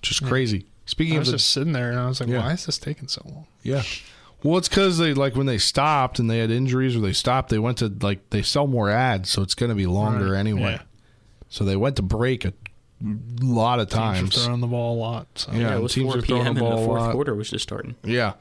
[0.00, 0.66] Which is crazy.
[0.86, 2.40] Speaking of I of was the, just sitting there and I was like, Yeah.
[2.40, 3.46] why is this taking so long?
[3.62, 3.82] yeah.
[4.44, 7.48] Well, it's because they like when they stopped and they had injuries or they stopped,
[7.50, 10.38] they went to like they sell more ads, so it's going to be longer Right.
[10.38, 10.72] anyway.
[10.78, 10.82] Yeah.
[11.48, 12.52] So they went to break a
[13.40, 14.18] lot of times.
[14.20, 14.44] Teams are times.
[14.46, 15.26] throwing the ball a lot.
[15.36, 15.52] So.
[15.52, 16.54] Yeah, Yeah, it and was teams 4 are throwing p.m.
[16.54, 17.12] the and the ball a fourth lot.
[17.12, 17.94] quarter was just starting.
[18.04, 18.34] Yeah.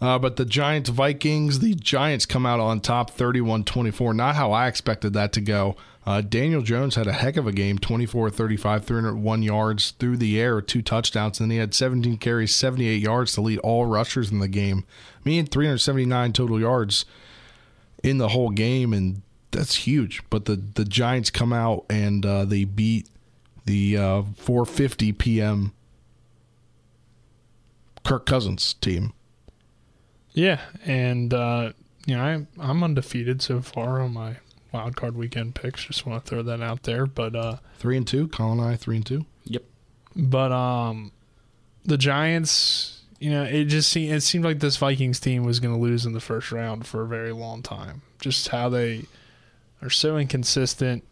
[0.00, 4.14] Uh, but the Giants Vikings, the Giants come out on top 31 24.
[4.14, 5.76] Not how I expected that to go.
[6.06, 10.40] Uh, Daniel Jones had a heck of a game 24 35, 301 yards through the
[10.40, 11.40] air, two touchdowns.
[11.40, 14.84] And he had 17 carries, 78 yards to lead all rushers in the game.
[15.24, 17.04] I mean, 379 total yards
[18.02, 18.94] in the whole game.
[18.94, 20.22] And that's huge.
[20.30, 23.08] But the, the Giants come out and uh, they beat
[23.68, 25.74] the uh, 450 p.m.
[28.02, 29.12] Kirk Cousins team.
[30.32, 31.72] Yeah, and uh,
[32.06, 34.36] you know I I'm undefeated so far on my
[34.72, 35.84] wild card weekend picks.
[35.84, 38.28] Just want to throw that out there, but uh, Three and two.
[38.28, 39.26] Colin and I three and two.
[39.44, 39.64] Yep.
[40.16, 41.12] but um,
[41.84, 45.74] the Giants, you know, it just seemed it seemed like this Vikings team was going
[45.74, 48.02] to lose in the first round for a very long time.
[48.20, 49.04] Just how they
[49.82, 51.04] are so inconsistent.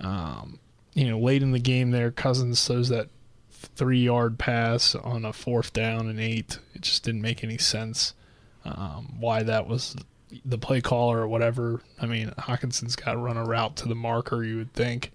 [0.00, 0.58] Um,
[0.94, 3.08] you know, late in the game, there Cousins throws that
[3.50, 6.58] three yard pass on a fourth down and eight.
[6.74, 8.14] It just didn't make any sense.
[8.64, 9.96] Um, why that was
[10.44, 11.82] the play caller or whatever.
[12.00, 14.44] I mean, Hockenson's got to run a route to the marker.
[14.44, 15.12] You would think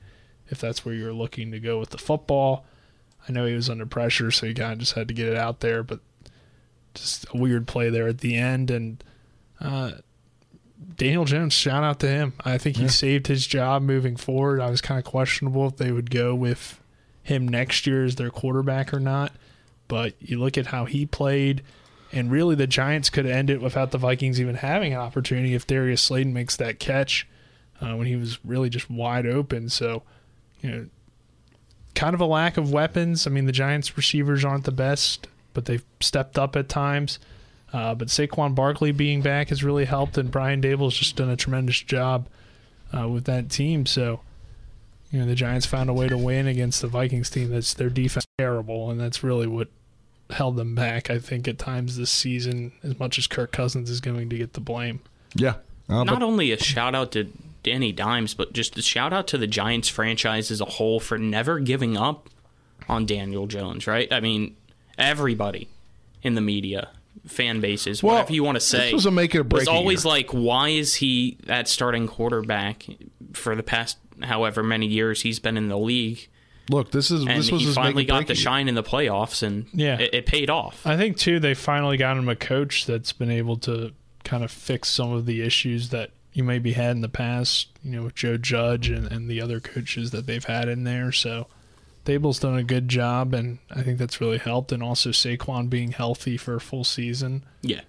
[0.50, 2.66] if that's where you're looking to go with the football.
[3.28, 5.38] I know he was under pressure, so he kind of just had to get it
[5.38, 6.00] out there, but
[6.94, 8.72] just a weird play there at the end.
[8.72, 9.04] And
[9.60, 9.92] uh,
[10.98, 12.34] Daniel Jones, shout out to him.
[12.44, 12.90] I think he Yeah.
[12.90, 14.60] saved his job moving forward.
[14.60, 16.80] I was kind of questionable if they would go with
[17.24, 19.32] him next year as their quarterback or not.
[19.88, 21.62] But you look at how he played,
[22.12, 25.68] and really the Giants could end it without the Vikings even having an opportunity if
[25.68, 27.28] Darius Slayton makes that catch
[27.82, 29.70] uh, when he was really just wide open.
[29.70, 30.04] So,
[30.62, 30.86] you know,
[31.96, 33.28] kind of a lack of weapons.
[33.28, 37.20] I mean, the Giants receivers aren't the best, but they've stepped up at times.
[37.74, 41.36] Uh, but Saquon Barkley being back has really helped, and Brian Daboll's just done a
[41.36, 42.28] tremendous job
[42.98, 43.86] uh, with that team.
[43.86, 44.22] So,
[45.12, 47.90] you know, the Giants found a way to win against the Vikings team that's their
[47.90, 49.68] defense terrible, and that's really what
[50.30, 51.10] held them back.
[51.10, 54.54] I think at times this season, as much as Kirk Cousins is going to get
[54.54, 55.02] the blame.
[55.36, 55.56] Yeah.
[55.90, 57.32] Uh, Not but only a shout out to
[57.64, 61.18] Danny Dimes, but just a shout out to the Giants franchise as a whole for
[61.18, 62.30] never giving up
[62.88, 64.12] on Daniel Jones, right?
[64.12, 64.56] I mean,
[64.98, 65.68] everybody
[66.24, 66.90] in the media,
[67.28, 69.62] fan bases, Well, whatever you want to say, this was a make it or break
[69.62, 70.14] was it always year.
[70.14, 72.86] like, why is he that starting quarterback
[73.34, 76.28] for the past however many years he's been in the league?
[76.70, 78.44] look, this is And this was he finally got the it year.
[78.44, 80.00] shine in the playoffs, and Yeah.
[80.00, 80.86] it, it paid off.
[80.86, 83.94] I think too they finally got him a coach that's been able to
[84.26, 87.92] kind of fix some of the issues that you maybe had in the past, you
[87.92, 91.12] know, with Joe Judge and, and the other coaches that they've had in there.
[91.14, 91.48] So
[92.08, 95.92] Daboll's done a good job and I think that's really helped and also Saquon being
[95.92, 97.44] healthy for a full season.
[97.62, 97.82] Yeah.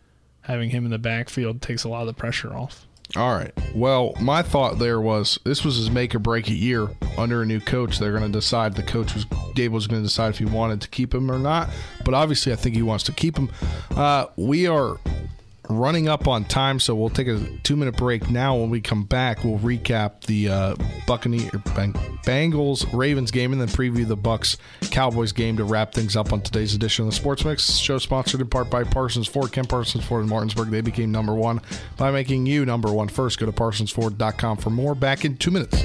[0.42, 2.88] Having him in the backfield takes a lot of the pressure off.
[3.16, 3.52] All right.
[3.74, 7.46] Well, my thought there was this was his make or break it year under a
[7.46, 7.98] new coach.
[7.98, 8.74] They're going to decide.
[8.74, 11.38] The coach was Dable was going to decide if he wanted to keep him or
[11.38, 11.70] not.
[12.04, 13.50] But obviously, I think he wants to keep him.
[13.92, 14.98] Uh, we are
[15.68, 18.56] running up on time, so we'll take a two minute break now.
[18.56, 21.92] When we come back, we'll recap the uh, Buccaneers, Bang-
[22.24, 24.56] Bengals, Ravens game, and then preview the Bucks
[24.90, 27.76] Cowboys game to wrap things up on today's edition of the Sports Mix.
[27.76, 29.52] Show sponsored in part by Parsons Ford.
[29.52, 30.70] Ken Parsons Ford in Martinsburg.
[30.70, 31.60] They became number one
[31.96, 33.38] by making you number one first.
[33.38, 34.94] Go to parsonsford.com for more.
[34.94, 35.84] Back in two minutes.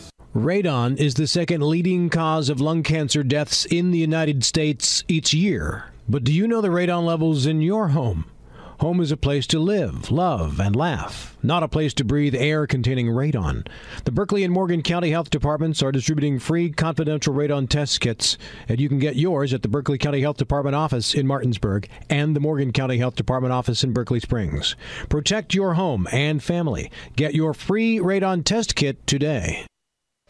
[0.35, 5.33] Radon is the second leading cause of lung cancer deaths in the United States each
[5.33, 5.91] year.
[6.07, 8.23] But do you know the radon levels in your home?
[8.79, 12.65] Home is a place to live, love, and laugh, not a place to breathe air
[12.65, 13.67] containing radon.
[14.05, 18.37] The Berkeley and Morgan County Health Departments are distributing free confidential radon test kits,
[18.69, 22.37] and you can get yours at the Berkeley County Health Department office in Martinsburg and
[22.37, 24.77] the Morgan County Health Department office in Berkeley Springs.
[25.09, 26.89] Protect your home and family.
[27.17, 29.67] Get your free radon test kit today.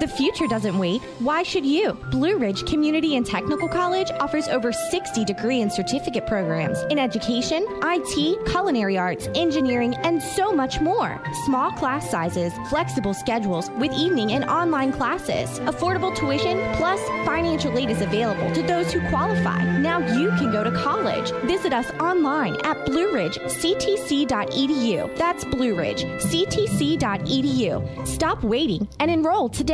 [0.00, 1.02] The future doesn't wait.
[1.18, 1.92] Why should you?
[2.10, 7.66] Blue Ridge Community and Technical College offers over 60 degree and certificate programs in education,
[7.82, 11.22] IT, culinary arts, engineering, and so much more.
[11.44, 17.90] Small class sizes, flexible schedules with evening and online classes, affordable tuition, plus financial aid
[17.90, 19.62] is available to those who qualify.
[19.80, 21.30] Now you can go to college.
[21.44, 25.16] Visit us online at blueridgectc.edu.
[25.16, 28.06] That's blueridgectc.edu.
[28.06, 29.73] Stop waiting and enroll today.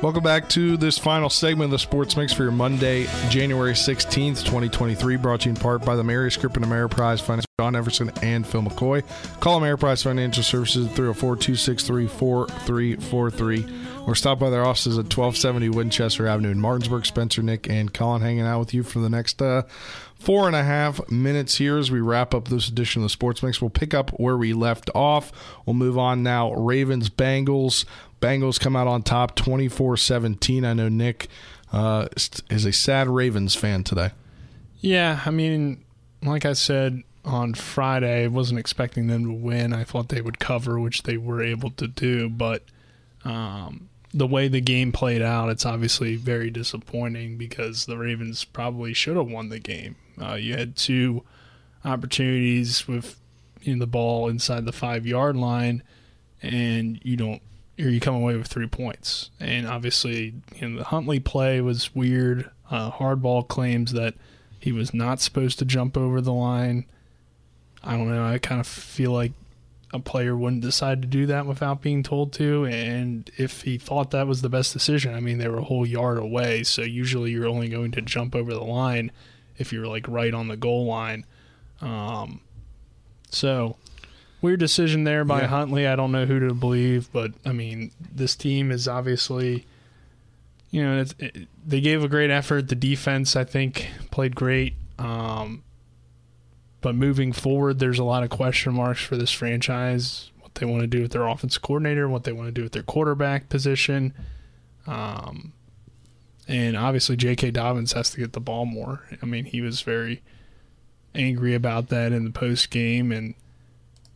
[0.00, 4.44] Welcome back to this final segment of the Sports Mix for your Monday, January 16th,
[4.44, 5.16] 2023.
[5.16, 8.46] Brought to you in part by the Mary Script and Ameriprise Finance, John Everson and
[8.46, 9.02] Phil McCoy.
[9.40, 15.68] Call Ameriprise Financial Services at 304 263 4343 or stop by their offices at 1270
[15.68, 17.04] Winchester Avenue in Martinsburg.
[17.04, 19.62] Spencer, Nick, and Colin hanging out with you for the next uh,
[20.14, 23.42] four and a half minutes here as we wrap up this edition of the Sports
[23.42, 23.60] Mix.
[23.60, 25.30] We'll pick up where we left off.
[25.66, 26.54] We'll move on now.
[26.54, 27.84] Ravens, Bengals.
[28.20, 30.64] Bengals come out on top 24 17.
[30.64, 31.28] I know Nick
[31.72, 32.08] uh,
[32.50, 34.10] is a sad Ravens fan today.
[34.80, 35.84] Yeah, I mean,
[36.22, 39.72] like I said on Friday, I wasn't expecting them to win.
[39.72, 42.62] I thought they would cover, which they were able to do, but
[43.24, 48.94] um, the way the game played out, it's obviously very disappointing because the Ravens probably
[48.94, 49.96] should have won the game.
[50.20, 51.24] Uh, you had two
[51.84, 53.18] opportunities with
[53.62, 55.82] you know, the ball inside the five yard line,
[56.40, 57.42] and you don't
[57.78, 59.30] or you come away with three points.
[59.38, 62.50] And obviously, you know, the Huntley play was weird.
[62.70, 64.14] Uh, Harbaugh claims that
[64.60, 66.86] he was not supposed to jump over the line.
[67.82, 68.24] I don't know.
[68.24, 69.32] I kind of feel like
[69.92, 72.66] a player wouldn't decide to do that without being told to.
[72.66, 75.86] And if he thought that was the best decision, I mean, they were a whole
[75.86, 76.64] yard away.
[76.64, 79.12] So usually you're only going to jump over the line
[79.56, 81.24] if you're like right on the goal line.
[81.80, 82.40] Um,
[83.30, 83.76] so
[84.40, 85.46] weird decision there by Yeah.
[85.48, 85.86] Huntley.
[85.86, 89.66] I don't know who to believe, but I mean, this team is obviously,
[90.70, 92.68] you know, it's, it, they gave a great effort.
[92.68, 94.74] The defense, I think, played great.
[94.98, 95.62] Um,
[96.80, 100.30] but moving forward, there's a lot of question marks for this franchise.
[100.40, 102.72] What they want to do with their offense coordinator, what they want to do with
[102.72, 104.14] their quarterback position.
[104.86, 105.52] Um,
[106.46, 107.50] and obviously, J.K.
[107.50, 109.02] Dobbins has to get the ball more.
[109.20, 110.22] I mean, he was very
[111.14, 113.34] angry about that in the post game, and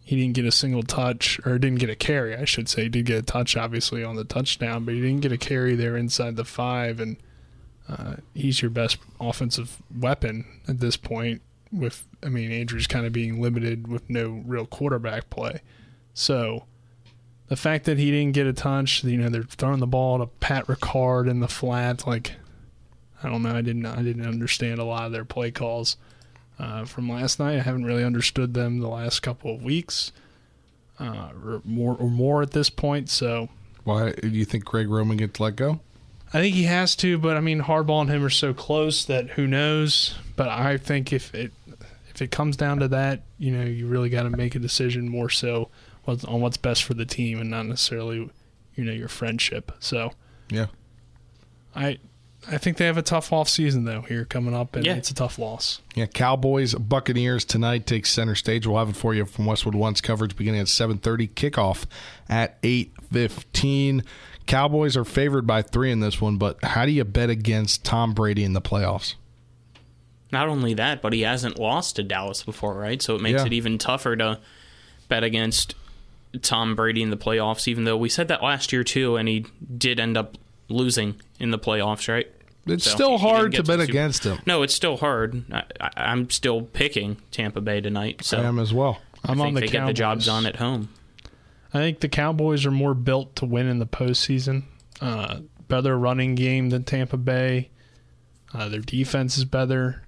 [0.05, 2.85] he didn't get a single touch, or didn't get a carry, I should say.
[2.85, 5.75] He did get a touch, obviously, on the touchdown, but he didn't get a carry
[5.75, 7.17] there inside the five, and
[7.89, 11.41] uh, he's your best offensive weapon at this point.
[11.71, 15.63] With, I mean, Andrews kind of being limited with no real quarterback play.
[16.13, 16.65] So
[17.49, 20.27] the fact that he didn't get a touch, you know, they're throwing the ball to
[20.27, 22.33] Pat Ricard in the flat, like
[23.23, 25.97] I don't know, I didn't I didn't understand a lot of their play calls
[26.63, 27.57] uh, from last night.
[27.57, 30.13] I haven't really understood them the last couple of weeks,
[31.01, 33.11] uh, or more or more at this point.
[33.11, 33.49] So
[33.85, 35.81] Why do you think Greg Roman gets let go?
[36.29, 39.31] I think he has to, but I mean, Harbaugh and him are so close that
[39.31, 40.15] who knows.
[40.37, 41.53] But I think if it
[42.09, 45.09] if it comes down to that, you know, you really got to make a decision
[45.09, 45.69] more so
[46.07, 48.31] on what's best for the team and not necessarily
[48.75, 49.73] you know your friendship.
[49.81, 50.13] So
[50.49, 50.67] yeah,
[51.75, 51.99] I
[52.51, 54.95] I think they have a tough off season though here coming up, and Yeah.
[54.97, 55.81] it's a tough loss.
[55.95, 58.67] Yeah, Cowboys Buccaneers tonight takes center stage.
[58.67, 61.29] We'll have it for you from Westwood One's coverage beginning at 7:30.
[61.29, 61.85] Kickoff
[62.29, 64.03] at 8:15.
[64.47, 68.13] Cowboys are favored by three in this one, but how do you bet against Tom
[68.13, 69.15] Brady in the playoffs?
[70.33, 73.01] Not only that, but he hasn't lost to Dallas before, right?
[73.01, 73.47] So it makes Yeah.
[73.47, 74.41] it even tougher to
[75.09, 75.75] bet against
[76.41, 79.45] Tom Brady in the playoffs, even though we said that last year too, and he
[79.79, 80.39] did end up
[80.69, 82.27] losing in the playoffs, right?
[82.67, 84.39] It's So still hard get to bet the against him.
[84.47, 85.45] No, it's still hard.
[85.53, 88.25] I, I, I'm still picking Tampa Bay tonight.
[88.25, 89.01] So I am as well.
[89.25, 90.45] I I'm think on the they get the jobs Cowboys.
[90.45, 90.89] on at home.
[91.75, 94.65] I think the Cowboys are more built to win in the postseason.
[95.01, 97.71] Uh, better running game than Tampa Bay.
[98.55, 100.03] Uh, their defense is better,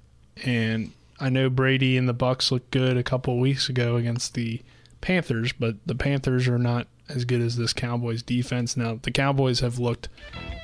[0.44, 4.34] and I know Brady and the Bucks looked good a couple of weeks ago against
[4.34, 4.62] the
[5.00, 8.76] Panthers, but the Panthers are not as good as this Cowboys defense.
[8.76, 10.08] Now the Cowboys have looked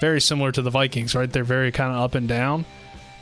[0.01, 1.31] very similar to the Vikings, right?
[1.31, 2.65] They're very kind of up and down,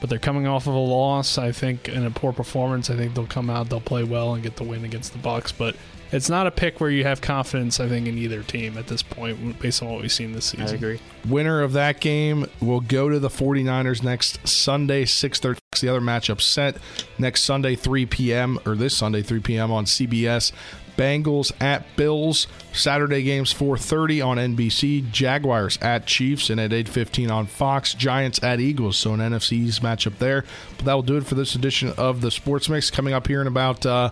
[0.00, 1.38] but they're coming off of a loss.
[1.38, 2.90] I think in a poor performance.
[2.90, 5.52] I think they'll come out, they'll play well, and get the win against the Bucks.
[5.52, 5.76] But
[6.10, 7.80] it's not a pick where you have confidence.
[7.80, 10.68] I think in either team at this point, based on what we've seen this season.
[10.68, 11.00] I agree.
[11.28, 15.58] Winner of that game will go to the 49ers next Sunday, 6:30.
[15.80, 16.78] The other matchup set
[17.18, 18.58] next Sunday, 3 p.m.
[18.64, 19.70] or this Sunday, 3 p.m.
[19.70, 20.50] on CBS.
[20.98, 22.46] Bengals at Bills.
[22.72, 25.10] Saturday games 4:30 on NBC.
[25.10, 27.94] Jaguars at Chiefs and at 8:15 on Fox.
[27.94, 28.98] Giants at Eagles.
[28.98, 30.44] So an NFC's matchup there.
[30.76, 32.90] But that will do it for this edition of the Sports Mix.
[32.90, 33.86] Coming up here in about.
[33.86, 34.10] Uh,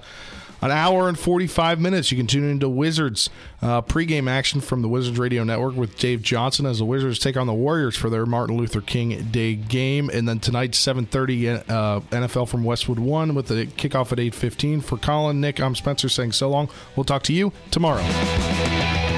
[0.61, 2.11] an hour and 45 minutes.
[2.11, 3.31] You can tune into Wizards
[3.63, 7.37] uh, pregame action from the Wizards Radio Network with Dave Johnson as the Wizards take
[7.37, 10.11] on the Warriors for their Martin Luther King Day game.
[10.11, 14.83] And then tonight, 7.30 uh, NFL from Westwood 1 with the kickoff at 8.15.
[14.83, 16.69] For Colin, Nick, I'm Spencer saying so long.
[16.95, 19.16] We'll talk to you tomorrow.